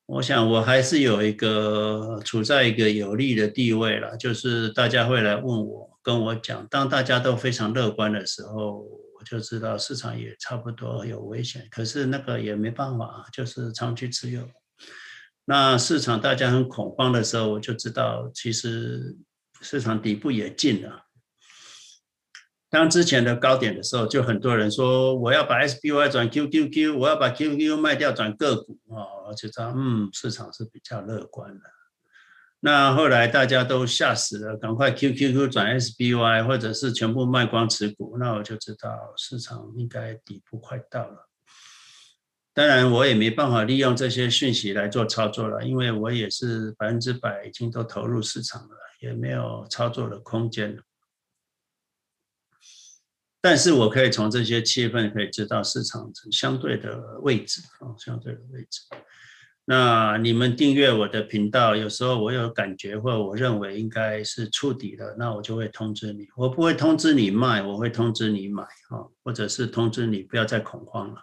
[0.07, 8.85] 我想我还是有一个处在一个有利的地位了，就是大家会来问我，跟我讲，当大家都非常乐观的时候，
[9.25, 11.67] 就知道市场也差不多有危险。
[11.69, 14.47] 可是那个也没办法，就是长期持有。
[15.45, 19.17] 那市场大家很恐慌的时候，我就知道其实
[19.61, 21.01] 市场底部也近了。
[22.69, 31.74] 当之前的高点的时候，就很多人说我要把 SPY 转 QQQ，我要把 QQQ 卖掉转个股啊，我就知道嗯，市场是比较乐观的。
[32.65, 41.29] 那后来大家都吓死了，赶快 QQQ 转 S B Y，或者是全部卖光持股，那我就知道市场应该底部快到了。
[42.55, 50.81] 当然我也没办法利用这些讯息来做操作了，因为我也是百分之百已经都投入市场了，也没有操作的空间了。
[53.41, 58.81] 但是我可以从这些气氛可以知道市场相对的位置啊，相对的位置。
[59.67, 66.27] 那你们订阅我的频道，有时候我有感觉或者我认为应该是触底了，那我就会通知你。
[66.35, 71.19] 我不会通知你卖，我会通知你买啊，或者是通知你不要再恐慌了，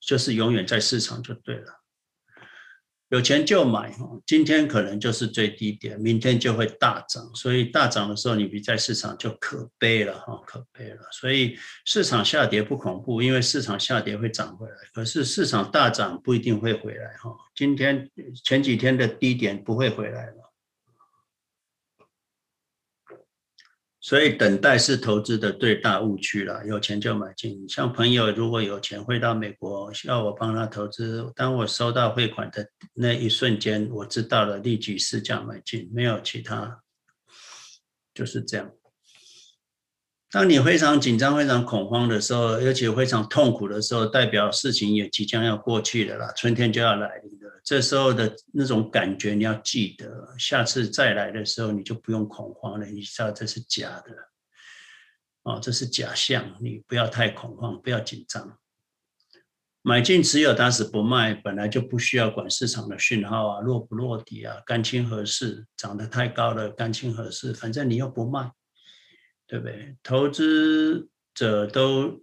[0.00, 1.83] 就是永远在市场就对了。
[3.10, 10.98] 有钱就买哈，今天可能就是最低点，明天就会大涨，所以大涨的时候你比在市场就可悲了哈，可悲了。
[11.12, 17.30] 所以市场下跌不恐怖，因为市场下跌会涨回来，可是市场大涨不一定会回来哈。
[17.54, 18.10] 今天
[18.42, 20.43] 前几天的低点不会回来了。
[24.04, 27.66] 所以等待是投资的最大误区了，有钱就买进。
[27.66, 36.82] 像朋友如果有钱汇到美国，需要我帮他投资，当我收到汇款的那一瞬间，我知道了，立即市价买进，没有其他，
[38.12, 38.70] 就是这样。
[40.34, 47.60] 当你非常紧张、非常恐慌的时候，而且非常痛苦的时候，代表事情也即将要过去了啦，春天就要来临了。
[47.62, 54.10] 这时候的那种感觉你要记得，下次再来的时候你就不用恐慌了，你知道这是假的，
[55.44, 58.58] 哦，这是假象，你不要太恐慌，不要紧张。
[59.82, 68.50] 买进持有打死不卖，本来就不需要管市场的讯号啊，落不落底啊，干清合适，涨得太高了，干清合适，反正你又不卖。
[69.46, 69.96] 对不对？
[70.02, 72.22] 投资者都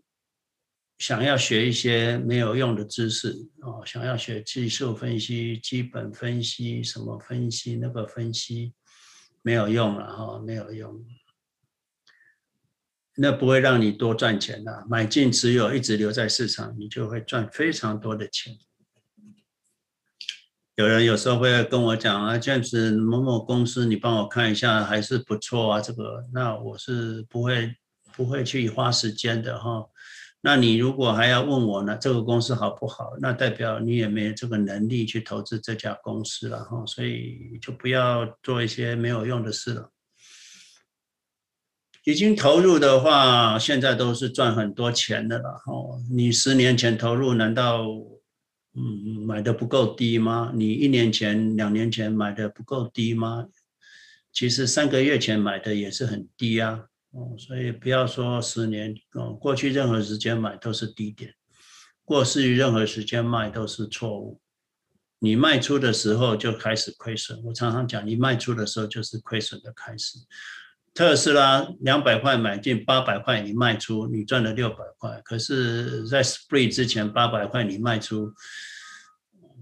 [0.97, 8.74] 想要学一些没有用的知识哦，想要学技术分析、基本分析、什么分析、那个分析，
[9.41, 11.05] 没有用了哈，没有用，
[13.15, 14.86] 那不会让你多赚钱的。
[14.89, 18.55] 买进持有，一直留在市场，你就会赚非常多的钱。
[20.82, 25.80] 有人有时候会跟我讲啊，这样子某某公司，你帮我看一下，还是不错啊。
[25.80, 27.76] 这个，那我是不会
[28.16, 29.86] 不会去花时间的哈。
[30.42, 33.12] 那你如果还要问我呢，这个公司好不好？
[33.20, 36.84] 那代表你也没这个能力去投资这家公司了哈。
[36.88, 39.92] 所以就不要做一些没有用的事了。
[42.06, 45.72] 已经投入的话，现在都是赚很多钱的了哈。
[46.10, 47.86] 你十年前投入，难道？
[48.74, 50.51] 嗯，买的不够低吗？
[50.55, 53.47] 你一年前、两年前买的不够低吗？
[54.32, 56.86] 其实三个月前买的也是很低啊。
[57.11, 61.34] 哦，所以不要说十年，哦，过去任何时间买都是低点，
[62.05, 64.39] 过去任何时间卖都是错误。
[65.19, 67.43] 你卖出的时候就开始亏损。
[67.43, 70.17] 我常常讲，你卖出的时候就是亏损的开始。
[70.94, 75.22] 特斯拉两百块买进，八百块你卖出，你赚了六百块。
[75.24, 78.34] 可是，在 Spring 之前八百块你卖出，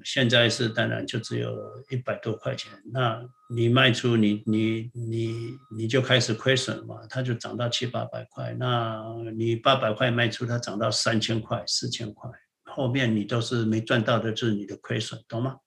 [0.03, 1.55] 现在是当然就只有
[1.91, 2.71] 一百多块钱。
[2.91, 3.21] 那
[3.53, 5.35] 你卖出你你你
[5.77, 8.55] 你就开始亏损嘛，它就涨到七八百块。
[8.55, 8.99] 那
[9.35, 12.27] 你八百块卖出，它涨到三千块、四千块，
[12.63, 15.57] 后面你都是没赚到的，就是你的亏损，懂吗？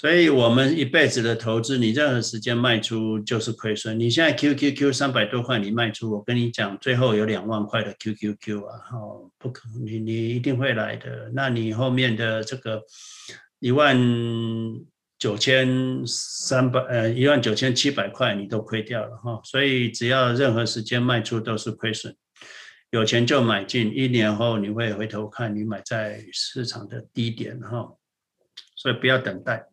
[0.00, 4.00] 所以我们一辈子的投资，你任何时间卖出就是亏损。
[4.00, 11.30] 你现在 QQQ 三百多块你卖出，我跟你讲，最后有两万块的 QQQ 啊，哦，不可能，你你一定会来的。
[11.34, 12.82] 那你后面的这个
[13.58, 13.94] 一万
[15.18, 19.38] 九千三百呃一万九千七百块你都亏掉了哈。
[19.44, 22.16] 所以只要任何时间卖出都是亏损。
[22.88, 27.86] 有钱就买进，一年后你会回头看你买在市场的低点哈。
[28.76, 29.66] 所以不要等待。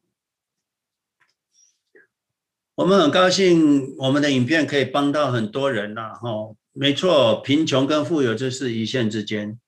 [2.77, 9.59] 我们很高兴，我们的影片可以帮到很多人呐，哈，没错，贫穷跟富有就是一线之间。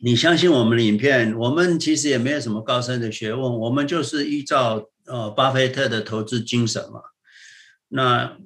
[0.00, 7.00] 你相信我们的影片，我们其实也没有什么高深的学问，我们就是依照呃巴菲特的投资精神嘛。
[7.86, 8.36] 那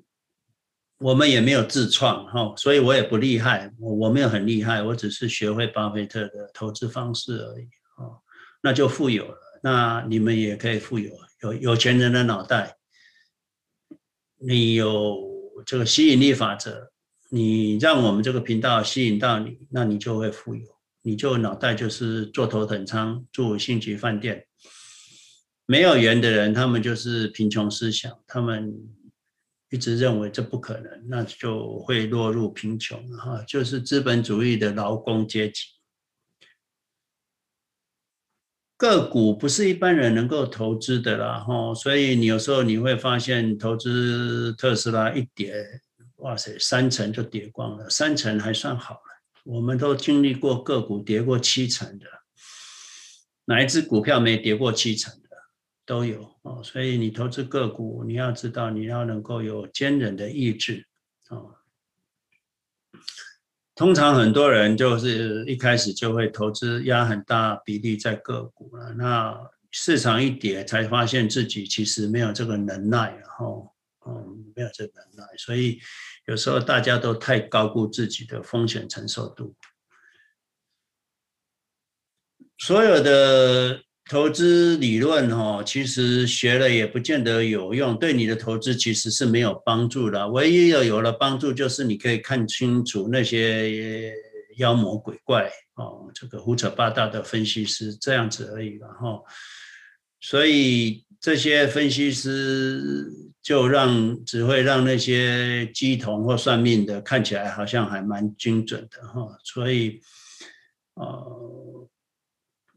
[0.98, 7.64] 我们也没有自创哈，所以我也不厉害，我我没有很厉害，我只是学会巴菲特的投资方式而已，
[7.96, 8.20] 哦，
[8.60, 9.38] 那就富有了。
[9.62, 11.10] 那你们也可以富有。
[11.42, 12.76] 有有钱人的脑袋，
[14.36, 15.16] 你有
[15.64, 16.90] 这个吸引力法则，
[17.30, 20.66] 你让我们这个频道吸引到你，那你就会富有，
[21.02, 24.46] 你就脑袋就是坐头等舱住星级饭店。
[25.66, 28.74] 没有缘的人，他们就是贫穷思想，他们
[29.70, 35.60] 一直认为这不可能，那就会落入贫穷哈，就是资本主义的劳工阶级。
[38.78, 45.52] 个股不是一般人能够投资的啦，吼，所以你有时候你会发现投资特斯拉一跌，
[46.18, 49.00] 哇塞，三成就跌光了，三成还算好了。
[49.42, 52.06] 我们都经历过个股跌过七成的，
[53.46, 55.28] 哪一只股票没跌过七成的？
[55.84, 56.62] 都有哦。
[56.62, 60.86] 所以你投资个股，你要知道你要能够有坚韧的意志
[61.26, 61.58] 啊。
[63.78, 73.72] 通常很多人就是一开始就会投资压很大比例在个股了，那市场一跌才发现自己其实没有这个能耐，然后
[74.04, 75.78] 嗯，没有这个能耐，所以
[76.26, 79.54] 有时候大家都太高估自己的风险承受度，
[82.58, 83.80] 所有的。
[84.08, 90.26] 投资理论哈，其实学了也不见得有用，对你的投资其实是没有帮助的。
[90.30, 94.14] 唯一有有了帮助，就是你可以看清楚那些
[94.56, 99.20] 妖魔鬼怪哦，这个胡扯八道的分析师这样子而已了哈。
[100.20, 103.06] 所以这些分析师
[103.42, 109.28] 就让只会让那些鸡同或算命的看起来好像还蛮精准的哈。
[109.44, 110.00] 所以，
[110.94, 111.87] 呃。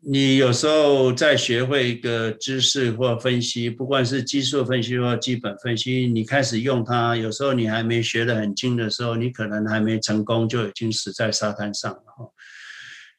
[0.04, 12.34] 你有时候在学会一个知识或分析，不管是技术分析或基本分析，你开始用它，有时候你还没学得很精的时候，你可能还没成功就已经死在沙滩上了。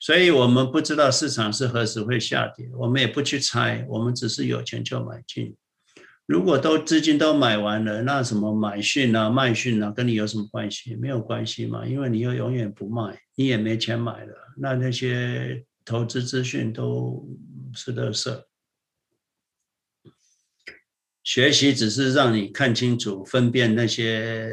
[0.00, 5.54] 所以我们不知道市场是何时会下跌，我们也不去猜，我们只是有钱就买进。
[6.26, 10.96] 如果都资金都买完了，那什么买讯啊、卖讯啊，跟你有什么关系？
[10.96, 15.64] 没有关系嘛，因为你又永远不卖，你也没钱买了，那那些。
[15.84, 17.28] 投资资讯都
[17.74, 18.44] 是垃圾，
[21.24, 24.48] 学习只是让你看清楚、分辨那些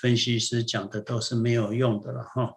[0.00, 2.54] 分析师讲的都是没有用的了哈。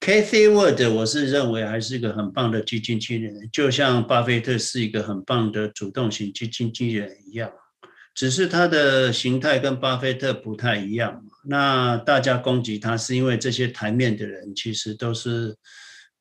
[0.00, 7.50] Cathie Wood，我是认为还是一个很棒的基金经理人，就像巴菲特是一个很棒的主动型基金经理人一样，
[8.14, 11.24] 只是他的形态跟巴菲特不太一样。
[11.44, 15.56] 那大家攻击他是因为这些台面的人其实都是。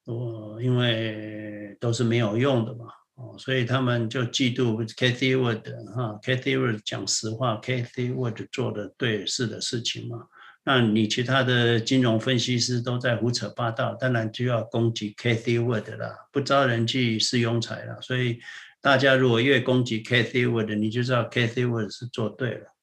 [0.05, 2.85] 我，因为都是没有用的嘛，
[3.15, 10.27] 哦，所以他们就嫉妒 Cathy Wood 哈，Cathy Wood 讲实话，Cathie Wood 做的对是的事情嘛。
[10.65, 18.01] 那你其他的金融分析师都在胡扯八道，当然就要攻击 Cathie Wood 了，不招人忌是庸才了。
[18.01, 18.39] 所以
[18.81, 22.73] 大家如果越攻击 Cathie Wood，你就知道 Cathy Wood 是做对了。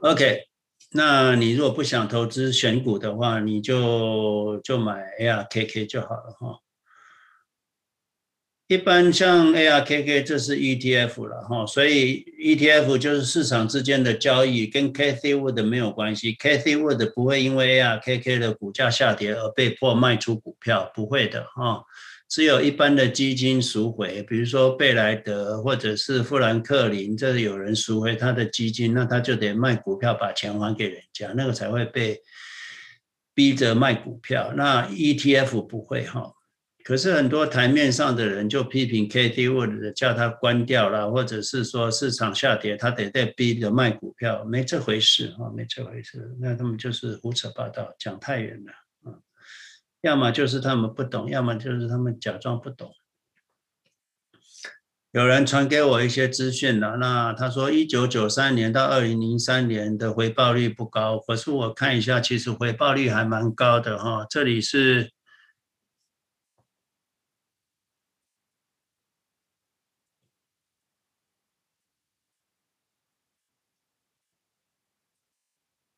[0.00, 0.48] OK。
[0.92, 6.60] 那你如果不想投资选股的话，你就就买 ARKK 就好了哈。
[8.68, 16.34] 一般像 ARKK 这是 ETF 了哈，所以 ETF 就是市场之间的交易，跟 Cathie Wood 没有关系。
[16.34, 21.84] Cathie Wood 不会因为 ARKK 的股价下跌而被迫卖出股票，不会的哈。
[22.28, 32.20] 只有一般的基金赎回，比如说贝莱德或者是富兰克林，这有人赎回他的基金，那他就得卖股票把钱还给人家，那个才会被
[33.32, 34.52] 逼着卖股票。
[34.56, 36.32] 那 ETF 不会哈。
[36.82, 46.30] 可是很多台面上的人就批评 K T Wood 叫他关掉了，或者是说市场下跌，他得再逼着卖股票，没这回事哈，没这回事。
[46.40, 48.72] 那他们就是胡扯八道，讲太远了。
[50.06, 52.94] 要么就是他们不懂，要么就是他们假装不懂。
[55.10, 64.24] 有人传给我一些资讯了，那他说一九九三年到二零零三年的回报率不高，可是我看一下，其实回报率还蛮高的哈。
[64.30, 65.10] 这里是，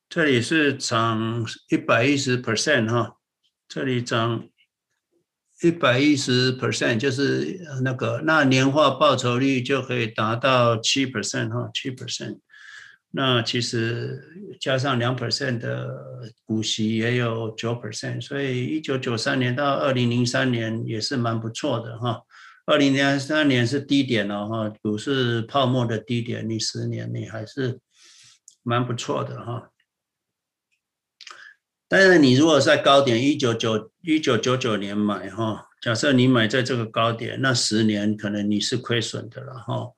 [0.09, 3.18] 这里是涨一百一十 percent 哈，
[3.69, 4.49] 这里涨。
[5.61, 12.39] 一百一十 percent 就是那个，那年化报酬率就可以达到七 percent 哈，七 percent。
[13.11, 22.21] 那其实加上两 percent 的股息也有九 percent，所以一九九三年到二零零三年也是蛮不错的哈。
[22.65, 27.77] 二零零三年是低点了哈，股市泡沫的低点，你十年你还是
[28.63, 29.69] 蛮不错的哈。
[31.89, 39.89] 但是你如果在高点一九九一九九九年买哈，假设你买在这个高点，那十年可能你是亏损的了哈。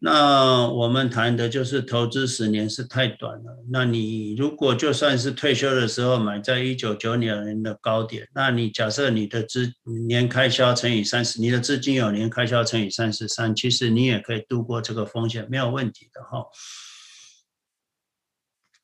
[0.00, 3.64] 那我们谈的就是投资十年是太短了。
[3.70, 9.72] 那你如果就算是退休的时候买在一九九九年的高点，那你假设你的资
[10.08, 16.46] 年开销乘以三十，你的资金有年开销乘以三十三，其实你也可以度过这个风险，没有问题的哈。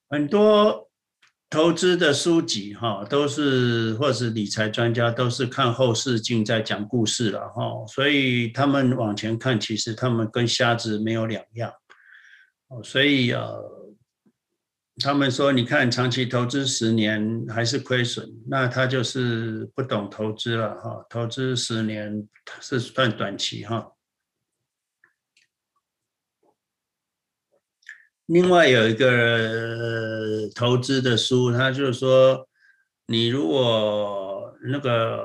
[0.09, 0.88] 很多。
[1.51, 11.73] 投资的书籍哈，都是或是理财专家都是看后视镜在讲故事了哈，所以他们往前看，其实他们跟瞎子没有两样。
[12.85, 13.65] 所以呃，
[15.03, 21.03] 他们说你看长期投资十年还是亏损，那他就是不懂投资了哈。
[21.09, 22.29] 投资十年
[22.61, 23.91] 是算短期哈。
[28.29, 32.47] 另外有一个投资的书，他就是说，
[33.07, 35.19] 你如果那个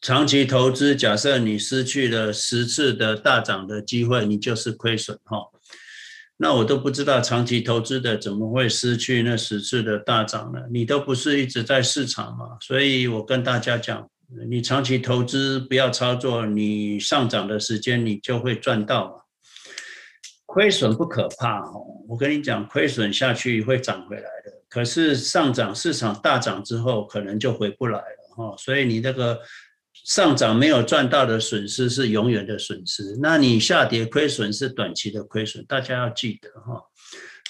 [0.00, 5.50] 长期投资，假设你失去了十次的大涨的机会，你就是亏损哈。
[6.38, 10.60] 那我都不知道长期投资的怎么会失去那十次的大涨呢？
[10.70, 14.08] 你都不是一直在市场嘛，所以我跟大家讲，
[14.48, 19.21] 你长期投资不要操作，你上涨的时间你就会赚到。
[20.52, 24.52] 亏损不可怕哦，我跟你讲，亏损下去会涨回来的。
[24.68, 28.54] 可是上涨市场大涨之后，可能就回不来了哈。
[28.58, 29.40] 所以你这个
[30.04, 36.82] 上涨没有赚到的损失是永远的损失，那你下跌亏损是短期的亏损，大家要记得哈。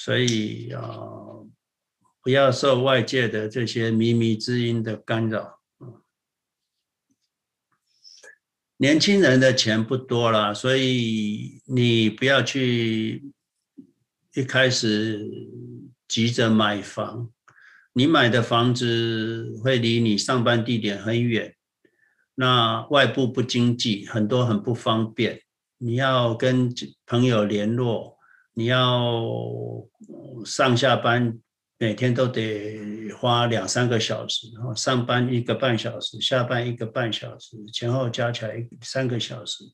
[0.00, 0.80] 所以啊，
[2.22, 5.58] 不要受外界的这些靡靡之音的干扰。
[8.82, 13.22] 年轻人的钱不多了，所以你不要去
[14.34, 15.24] 一开始
[16.08, 17.30] 急着买房。
[17.92, 21.54] 你买的房子会离你上班地点很远，
[22.34, 25.40] 那外部不经济，很多很不方便。
[25.78, 26.68] 你要跟
[27.06, 28.18] 朋友联络，
[28.52, 29.22] 你要
[30.44, 31.38] 上下班。
[31.82, 39.64] 每天都得花两三个小时，然后上班一个半小时，下班一个半小时，前后加起来三个小时。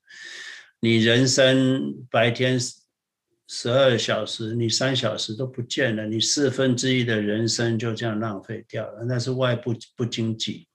[0.81, 2.59] 你人生白天
[3.47, 9.05] 十二小时，你三小时都不见了，你四分之一的人生就这样浪费掉了。
[9.07, 10.67] 那是外部不经济，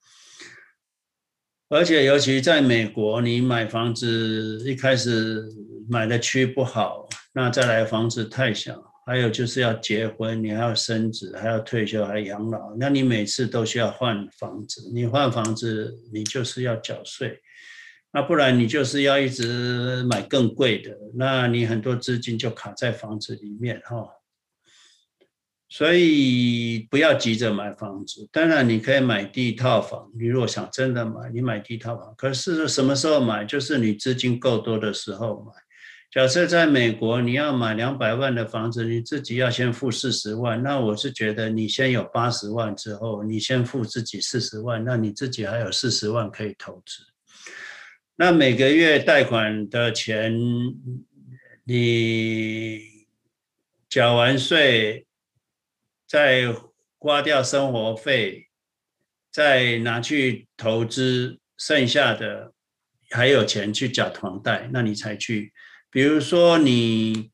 [1.67, 5.43] 而且尤其在美国，你买房子一开始
[5.89, 8.92] 买的区不好，那再来房子太小。
[9.05, 14.89] 还有就是要结婚，你还要生子，还要退休，还要养老，那你每次都需要换房子。
[14.93, 17.39] 你换房子，你就是要缴税，
[18.13, 24.07] 那不然你就是要一直买更贵的，那你很多资金就卡在房子里面哈。
[25.67, 30.07] 所以不要急着买房子，当然你可以买第一套房。
[30.17, 33.43] 你如果想真的买，你买第一套房，可是什么时候买？
[33.43, 35.62] 就是你资金够多的时候买。
[36.14, 40.61] 假设在美国，你要买两百万的房子，你自己要先付四十万。
[40.61, 47.01] 那我是觉得，你先有八十万之后，你先付自己四十万，那你自己还有四十万可以投资。
[48.16, 50.39] 那每个月贷款的钱，
[51.64, 52.80] 你
[53.89, 55.07] 缴完税，
[56.07, 56.53] 再
[56.99, 58.49] 花掉生活费，
[59.32, 62.53] 再拿去投资，剩下的
[63.09, 65.51] 还有钱去缴房贷，那你才去。
[65.93, 67.29] 比如说你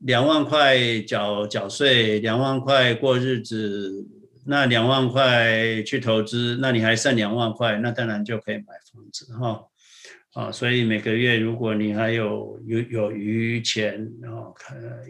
[0.00, 4.06] 两万块缴缴税，两万块过日子，
[4.46, 9.64] 那两万块去投资，那你还剩两万块，那当然就可以买房子哈。
[10.34, 14.52] 啊，所以每个月如果你还有有有余钱啊，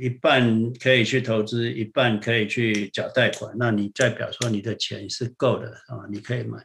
[0.01, 6.59] 一半可以去投资，一半可以去缴贷款，那你代表说你的钱是够的啊，你可以买，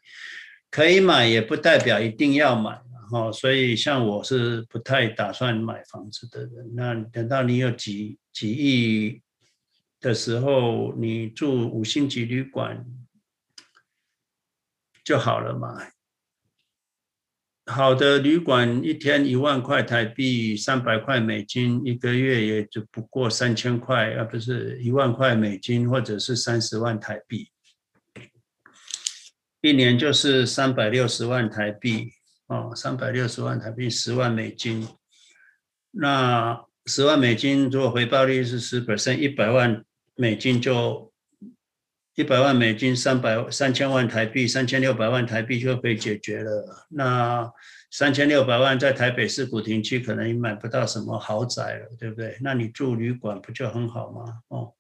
[0.70, 2.80] 可以买也不代表一定要买，
[3.14, 9.22] 哈，所以像我是不太打算买房子的人，那等到你有几几亿
[10.02, 12.84] 的时候，你住五星级旅馆
[15.04, 15.88] 就好了嘛。
[17.68, 27.50] 好的旅馆一天一万块台币，三百块美金，一个月也就不过三千块，而不是一万块美金，或者是三十万台币，
[29.62, 32.12] 一年就是三百六十万台币
[32.54, 34.88] 哦，三百六十万台币，十万美金。
[35.92, 39.84] 那十万美金如果回报率是十 percent，一百万
[40.16, 41.12] 美金就。
[42.16, 46.88] 一百万美金，三百三千万台币，三千六百万台币就可以解决了。
[46.90, 47.52] 那
[47.90, 52.38] 三千六百万在台北市古亭区可能也买不到什么豪宅了，对不对？
[52.42, 54.26] 那你住旅馆不就很好吗？
[54.50, 54.72] 哦，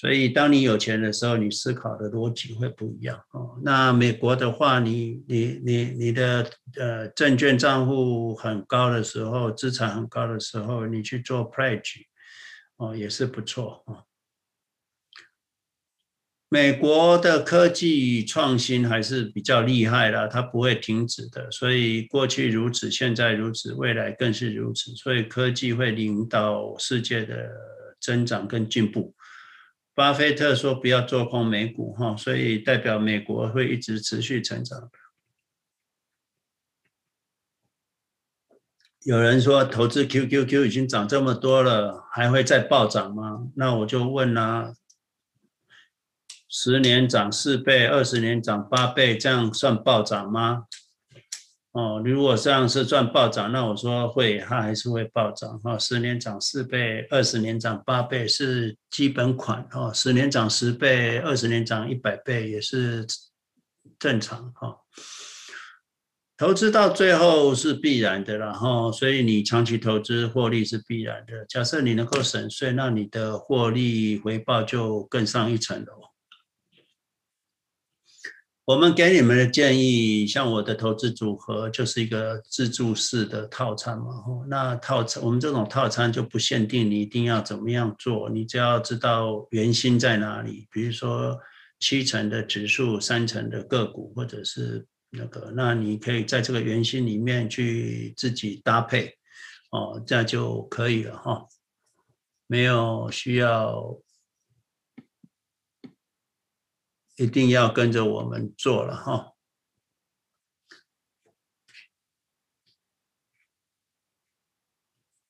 [0.00, 3.60] 所以当你有钱的时候，你思考的逻辑会不一样哦。
[3.62, 12.04] 那美国的话，你你你你的呃证券账户很高的时候，资产很高的时候，你去做 pledge
[12.78, 14.04] 哦，也是不错哦。
[16.48, 21.50] 美国的科技创新还是比较厉害的，它不会停止的。
[21.50, 24.92] 所以过去如此，现在如此，未来更是如此。
[24.92, 27.50] 所以科技会领导世界的
[28.00, 29.14] 增长跟进步。
[29.94, 34.90] 巴菲特说不要做空美股，哈，所以代表美国会一直持续成长。
[39.02, 43.48] 有人说投资 QQQ 已经涨这么多了，还会再暴涨吗？
[43.56, 44.74] 那我就问啦。
[46.48, 50.66] 十年涨四倍，二十年涨八倍，这样算暴涨吗？
[51.72, 55.78] 哦，如果这样是算暴涨，那我说会，它还是会暴涨哈。
[55.78, 59.92] 十年涨四倍，二十年涨八倍是基本款哦。
[59.94, 63.06] 十年涨十倍，二十年涨一百倍也是
[64.00, 64.76] 正常哈。
[66.36, 71.44] 投资到最后是必然的，然后所以你长期投资获利是必然的。
[71.48, 76.09] 假设你能够省税，那你的获利回报就更上一层楼。
[78.70, 84.22] 我们给你们的建议，像我的投资组合就是一个自助式的套餐嘛。
[84.46, 90.68] 那套餐，我们这种套餐就不限定你一定要怎么样做，你只要知道原心在哪里。
[90.70, 91.36] 比如说
[91.80, 99.12] 七成的指数，三成的个股，或者是那个，那你可以在这个原心里面去自己搭配，
[99.72, 101.44] 哦，这样就可以了哈，
[102.46, 103.98] 没有需要。
[107.20, 109.32] 一定要跟着我们做了哈。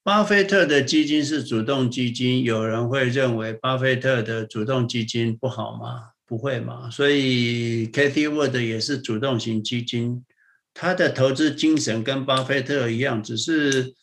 [0.04, 6.12] 巴菲特的基金是主动基金，有人会认为巴菲特的主动基金不好吗？
[6.24, 6.88] 不会嘛。
[6.88, 10.24] 所以 Kathy Wood 也是主动型基金，
[10.72, 13.94] 他的投资精神跟巴菲特一样，只是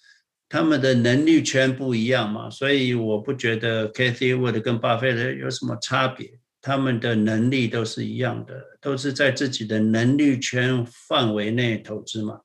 [0.49, 2.49] 他们的能力圈不一样嘛。
[2.49, 6.37] 所以我不觉得 Kathy Wood 跟巴菲特有什么差别。
[6.67, 12.41] 他们的能力都是一样的，都是在自己的能力圈范围内投资嘛。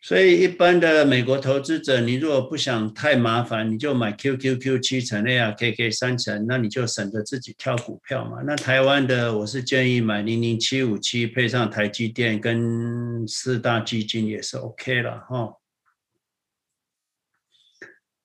[0.00, 8.38] 所以一般的美国投资者，你如果不想太麻烦，你就买 QQQ 七成，ARKK 三成，那你就省着自己挑股票嘛。
[8.46, 15.52] 那台湾的，我是建议买零零七五七，配上台积电跟四大基金也是 OK 了哈。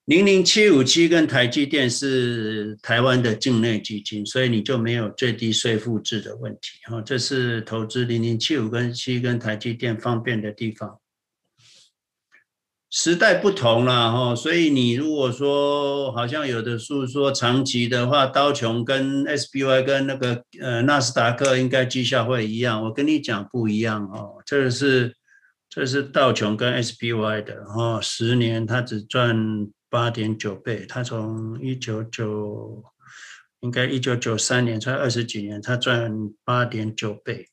[0.05, 7.01] 零零七五七跟台积电是台湾的境内基金，所以你就没有最低税负制的问题哈。
[7.01, 10.99] 这是投资零零七五跟七跟台积电方便的地方。
[12.91, 24.35] 时代不同了哈，所以你如果说好像有的书说长期的话，道琼跟 SPY 跟那个呃纳斯达克应该绩效会一样，我跟你讲不一样哦。
[24.45, 25.15] 这是
[25.69, 29.69] 这是道琼跟 SPY 的，然后十年它只赚。
[29.93, 32.83] 八点九倍，他从一九九，
[33.59, 36.11] 应该一九九三年才二十几年，他赚
[36.43, 37.47] 八点九倍。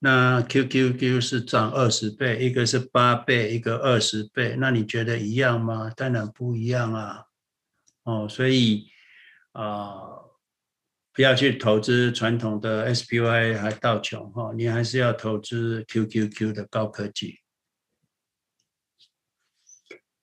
[0.00, 4.56] 那 QQQ 是涨二十倍，一个是八倍，一个二十倍。
[4.58, 5.90] 那你觉得一样吗？
[5.96, 7.24] 当然不一样啊。
[8.02, 8.86] 哦，所以
[9.52, 9.94] 啊、
[11.14, 17.38] 不要去投资传统的 SPY 还道琼哈，你还是要投资 QQQ 的高科技。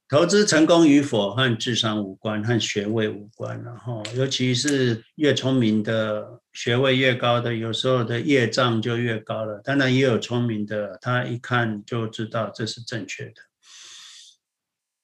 [0.07, 9.59] 投资成功与否和智商无关，和学位无关，然后尤其是越聪明的、学位越高的，有时候的业障就越高了。
[9.63, 13.33] 当然也有聪明的，他一看就知道这是正确的。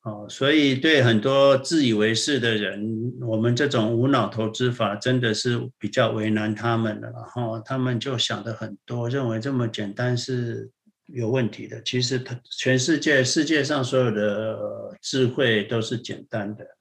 [0.03, 7.09] 哦，所以对很多自以为是的人，我们这种无脑投资法真的是比较为难他们了。
[7.09, 10.69] 然后他们就想的很多，认为这么简单是。
[11.13, 16.77] 有问题的，其实它全世界世界上所有的智慧都是简单的，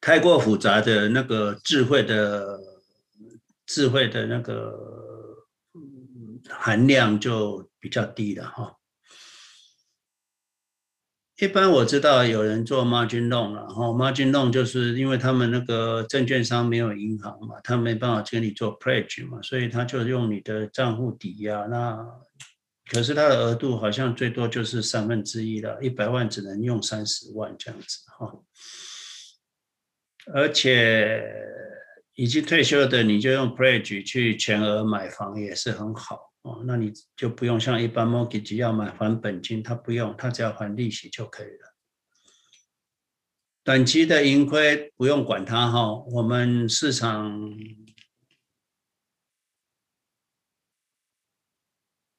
[0.00, 2.58] 太过复杂的那个智慧的
[3.66, 5.46] 智慧的那个
[6.48, 8.77] 含量就比较低了哈。
[11.40, 21.66] 一般我知道有人做 margin loan，然后 margin loan 就是因为他们那个证券商没有银行嘛，他没办法给你做 pledge 嘛，所以他就用你的账户抵押。
[21.66, 22.04] 那
[22.90, 28.32] 可是他的额度好像最多就是三分之一了，一百万只能用三十万这样子哈。
[30.34, 31.22] 而且
[32.14, 36.27] 已经退休的，你就用 pledge 去全额买房也是很好。
[36.48, 41.74] 哦，那你就不用像一般 mortgage 要买还本金，他不用，他只要还利息就可以了。
[43.62, 47.54] 短期的盈亏不用管它哈，我们市场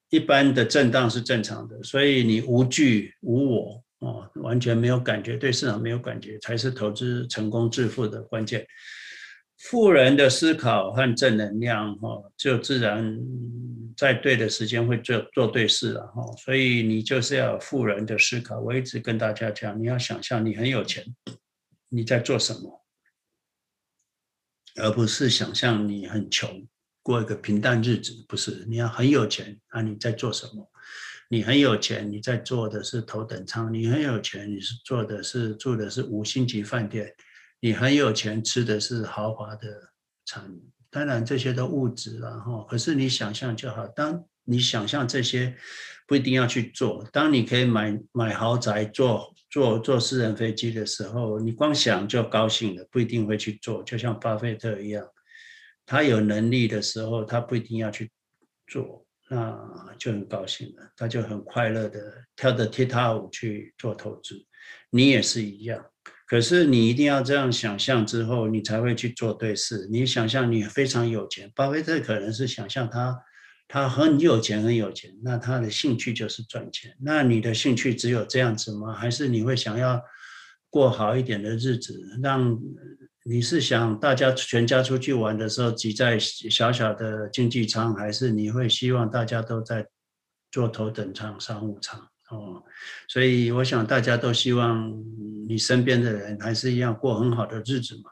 [0.09, 8.63] 一般的震荡是正常的，所以你无惧无我哦，完全没有感觉，对市场没有感觉，才是投资成功致富的关键。
[9.59, 13.19] 富人的思考和正能量哈，就自然
[13.95, 16.25] 在对的时间会做做对事了哈。
[16.37, 18.57] 所以你就是要富人的思考。
[18.59, 21.05] 我一直跟大家讲，你要想象你很有钱，
[21.89, 22.85] 你在做什么，
[24.81, 26.65] 而不是想象你很穷，
[27.03, 28.13] 过一个平淡日子。
[28.29, 30.71] 不是，你要很有钱啊，你在做什么？
[31.27, 37.13] 你很有钱，你在做的是头等舱；你很有钱，你是做的是住的是五星级饭店。
[37.61, 39.91] 你很有钱，吃的是豪华的
[40.25, 42.65] 餐，当然这些都物质了哈。
[42.69, 45.55] 可是你想象就好，当你想象这些，
[46.07, 47.07] 不一定要去做。
[47.11, 53.83] 当你可以买买豪宅、坐坐坐私人飞机的时候，你光想就高兴了，不一定会去做。
[53.83, 55.05] 就像巴菲特一样，
[55.85, 58.09] 他有能力的时候，他不一定要去
[58.67, 61.99] 做，那就很高兴了，他就很快乐的
[62.35, 64.35] 跳着踢踏舞去做投资。
[64.89, 65.85] 你也是一样。
[66.29, 69.87] 可是你一定要这样想象之后，你才会去做对事。
[69.91, 73.19] 你想象你非常有钱，巴菲特可能是想象他
[73.67, 76.95] 他很有钱很有钱，那他的兴趣就是赚钱。
[77.01, 78.93] 那你的兴趣只有这样子吗？
[78.93, 79.99] 还是你会想要
[80.69, 81.99] 过好一点的日子？
[82.21, 82.55] 让
[83.25, 89.87] 你是想大家全家出去玩的时候挤在小小的经济舱，还是你会希望大家都在
[90.51, 92.07] 坐头等舱商务舱？
[92.31, 92.63] 哦，
[93.07, 94.93] 所以我想大家都希望
[95.47, 98.11] 你身边的人还是一样过很好的日子嘛。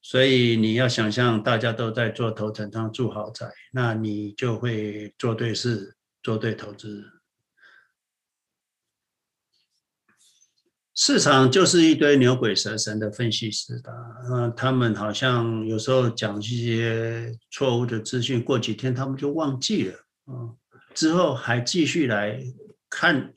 [0.00, 7.04] 所以你要想象大家都在做头等舱住豪宅，那你就会做对事，做对投资。
[10.94, 13.92] 市场就是一堆牛鬼蛇神的分析师的，
[14.30, 20.56] 嗯，他们好像有时候讲一些错误的资讯，过几天他们就忘记了，嗯，
[20.94, 22.40] 之后还继续来。
[22.94, 23.34] 看，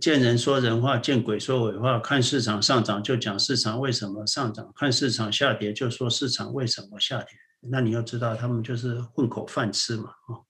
[0.00, 2.00] 见人说人话，见鬼说鬼话。
[2.00, 7.28] 看市场上涨就讲市场为什么上涨，看市场下跌就说市场为什么下跌。
[7.70, 10.10] 那你要知道，他们就是混口饭吃嘛。
[10.28, 10.44] 哦，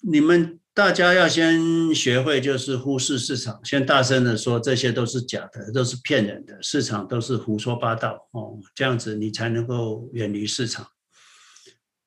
[0.00, 8.58] 你们大家要先学会，就是忽视市场，先大声的说这些都是假的，都是骗人的，市场都是胡说八道哦。
[8.74, 10.86] 这样子你才能够远离市场。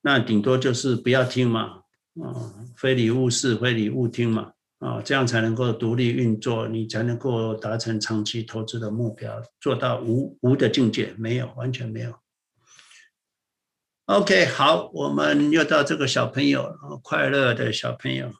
[0.00, 1.81] 那顶多就是不要听嘛。
[2.20, 12.14] 啊，非礼勿视，非礼勿听嘛，啊，这样才能够独立运作，你才能够达成长期投资的目标，做到无无的境界，没有，完全没有。
[14.06, 18.32] OK，好，我们又到这个小朋友，快乐的小朋友，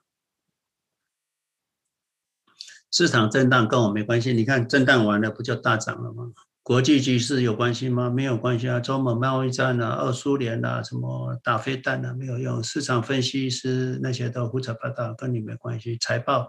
[2.90, 6.32] 市场震荡跟我没关系，你看震荡完了不就大涨了吗？
[6.64, 8.08] 国际局势有关系吗？
[8.08, 12.62] 没有关系啊，中美贸易战啊，二苏联啊，什么打飞弹啊，没有用。
[12.62, 15.98] 市场分析师那些都胡扯八道，跟你没关系。
[16.00, 16.48] 财报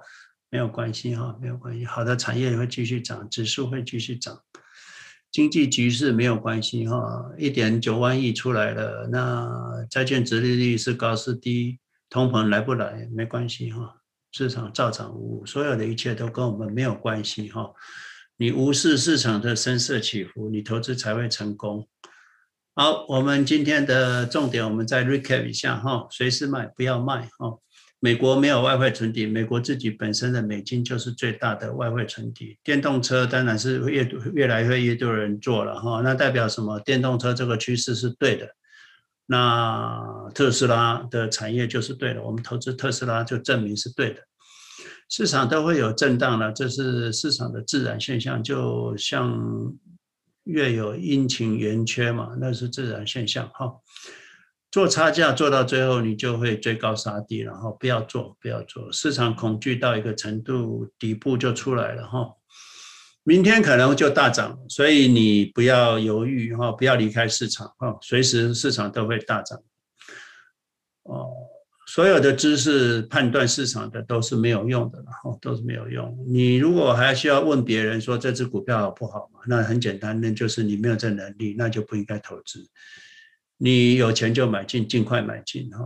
[0.52, 1.84] 没有关系哈，没有关系。
[1.84, 4.40] 好的产业会继续涨，指数会继续涨。
[5.32, 13.96] 经济局势没有关系哈，一点九万亿出来了，那债券殖利率是高是低，通膨来不来没关系哈，
[14.32, 17.74] 市场照涨无误，所有的一切都跟我们没有关系哈。
[18.44, 21.88] 你无视市场的声色起伏，你投资才会成功。
[22.76, 27.58] 好，我们今天的重点，我们再 recap 一下哈，随时卖，不要卖哈。
[28.02, 32.58] 美国没有外汇存底，美国自己本身的美金就是最大的外汇存底。
[32.66, 34.04] 电动车当然是越
[34.34, 36.78] 越来越越多人做了哈，那代表什么？
[36.82, 38.50] 电动车这个趋势是对的。
[39.26, 44.20] 那特斯拉的产业就是对的，我们投资特斯拉就证明是对的。
[45.10, 49.74] 市场都会有震荡了，这是市场的自然现象，就像。
[50.46, 53.74] 月有阴晴圆缺嘛，那是自然现象哈。
[54.70, 58.92] 做差价做到最后，你就会追高杀低，然后不要做，不要做。
[58.92, 62.30] 市场恐惧到一个程度，底部就出来了哈。
[63.24, 69.58] 明天可能就大涨，所以你不要犹豫哈，不要离开市场哈，随时市场都会大涨。
[71.04, 71.53] 哦。
[71.94, 76.26] 所有的知识判断市场的都是没有用的，然后都是没有用。
[76.28, 79.42] 你如果还需要问别人说这只股票好不好嘛？
[79.46, 82.66] 那很简单，那就是你没有这能力，那就不应该投资。
[83.58, 85.86] 你有钱就买进，尽快买进哈。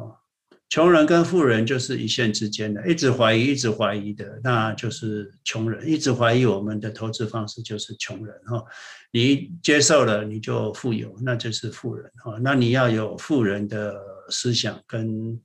[0.70, 5.86] 穷人跟富人就是一线之间的，一直怀疑，一直怀疑的，那就是穷人。
[5.86, 8.64] 一直怀疑我们的投资方式就是穷人哈。
[9.12, 12.40] 你接受了，你就富有，那就是富人哈。
[12.42, 13.94] 那你要有富人的
[14.30, 15.38] 思想跟。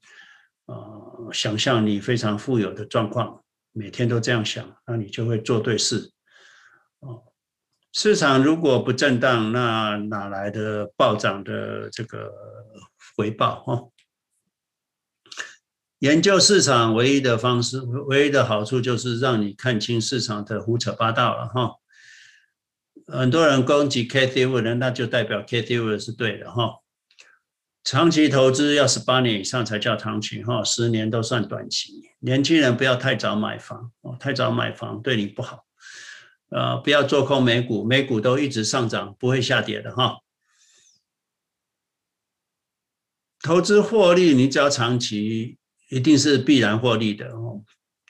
[0.66, 6.12] 呃，想象你非常富有的状况，每天都这样想，那你就会做对事。
[7.00, 7.24] 哦，
[7.92, 12.32] 市场如果不震荡，那哪来的暴涨的这个
[13.16, 13.62] 回报？
[13.64, 13.88] 哈，
[15.98, 21.48] 研究市场唯一的方式，唯一的好处就是让你看清市场的胡扯八道了。
[21.48, 21.74] 哈，
[23.08, 26.50] 很多人攻击 Cathie Wood，那就代表 K T V 是对的。
[26.52, 26.81] 哈。
[27.84, 32.10] 长期投资要十八年以上才叫长期哈，十年都算短期。
[32.20, 35.64] 年轻人不要太早买房哦，太早买房对你不好。
[36.50, 40.18] 呃，不要做空美股，美股都一直上涨，不会下跌的哈。
[43.42, 45.56] 投资获利，你只要长期，
[45.90, 47.64] 一定是必然获利的哦，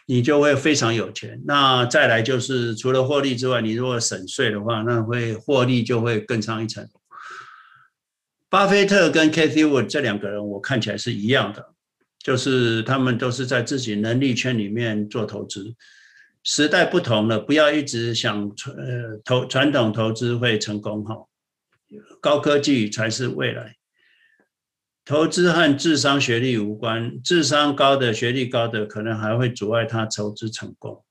[0.06, 1.40] 你就会非常有钱。
[1.46, 6.86] 那再来就是除了获利之外，你如果省税的话，那会获利就会更上一层。
[8.52, 11.72] 巴菲特跟 Kathy Wood 这两个人，我看起来是一样的，
[12.18, 15.74] 就是他们都是在自己能力圈里面做投资。
[16.42, 18.42] 时代不同了，不要一直想
[18.76, 21.16] 呃投传统投资会成功哈，
[22.20, 23.74] 高科技才是未来。
[25.06, 31.02] 投资和智商学历无关，智商高的、学历高的，可能还会阻碍他投资成功。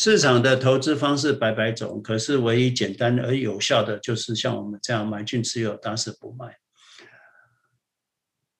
[0.00, 6.56] 市场的投资方式百百种，可是唯一简单而有效的就是像我们这样买进持有，打死不卖。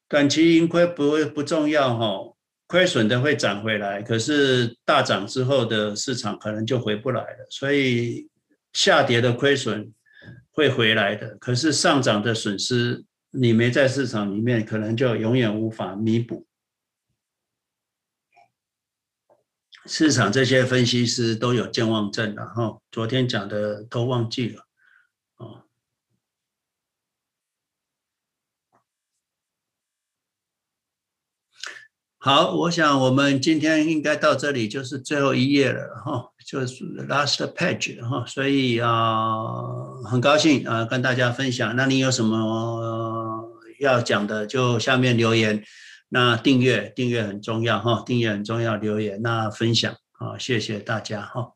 [0.09, 2.35] 短期盈亏不不重要哈，
[2.67, 8.29] 亏损的会涨回来，可是大涨之后的市场可能就回不来了，所以
[8.73, 9.93] 下跌的亏损
[10.51, 16.48] 会回来的，可是上涨的损失你没在市场里面，可能就永远无法弥补。
[19.89, 24.63] 市场这些分析师都有健忘症的哈，昨天讲的都忘记了，
[25.39, 25.63] 哦。
[32.19, 39.33] 好，我想我们今天应该到这里就是最后一页了哈，就是 last page 哈，所以啊，
[40.05, 41.75] 很高兴啊跟大家分享。
[41.75, 43.49] 那你有什么
[43.81, 45.65] 要讲的，就下面留言。
[46.09, 51.53] 那订阅订阅很重要哈，订阅很重要，留言那分享啊，谢谢大家哈。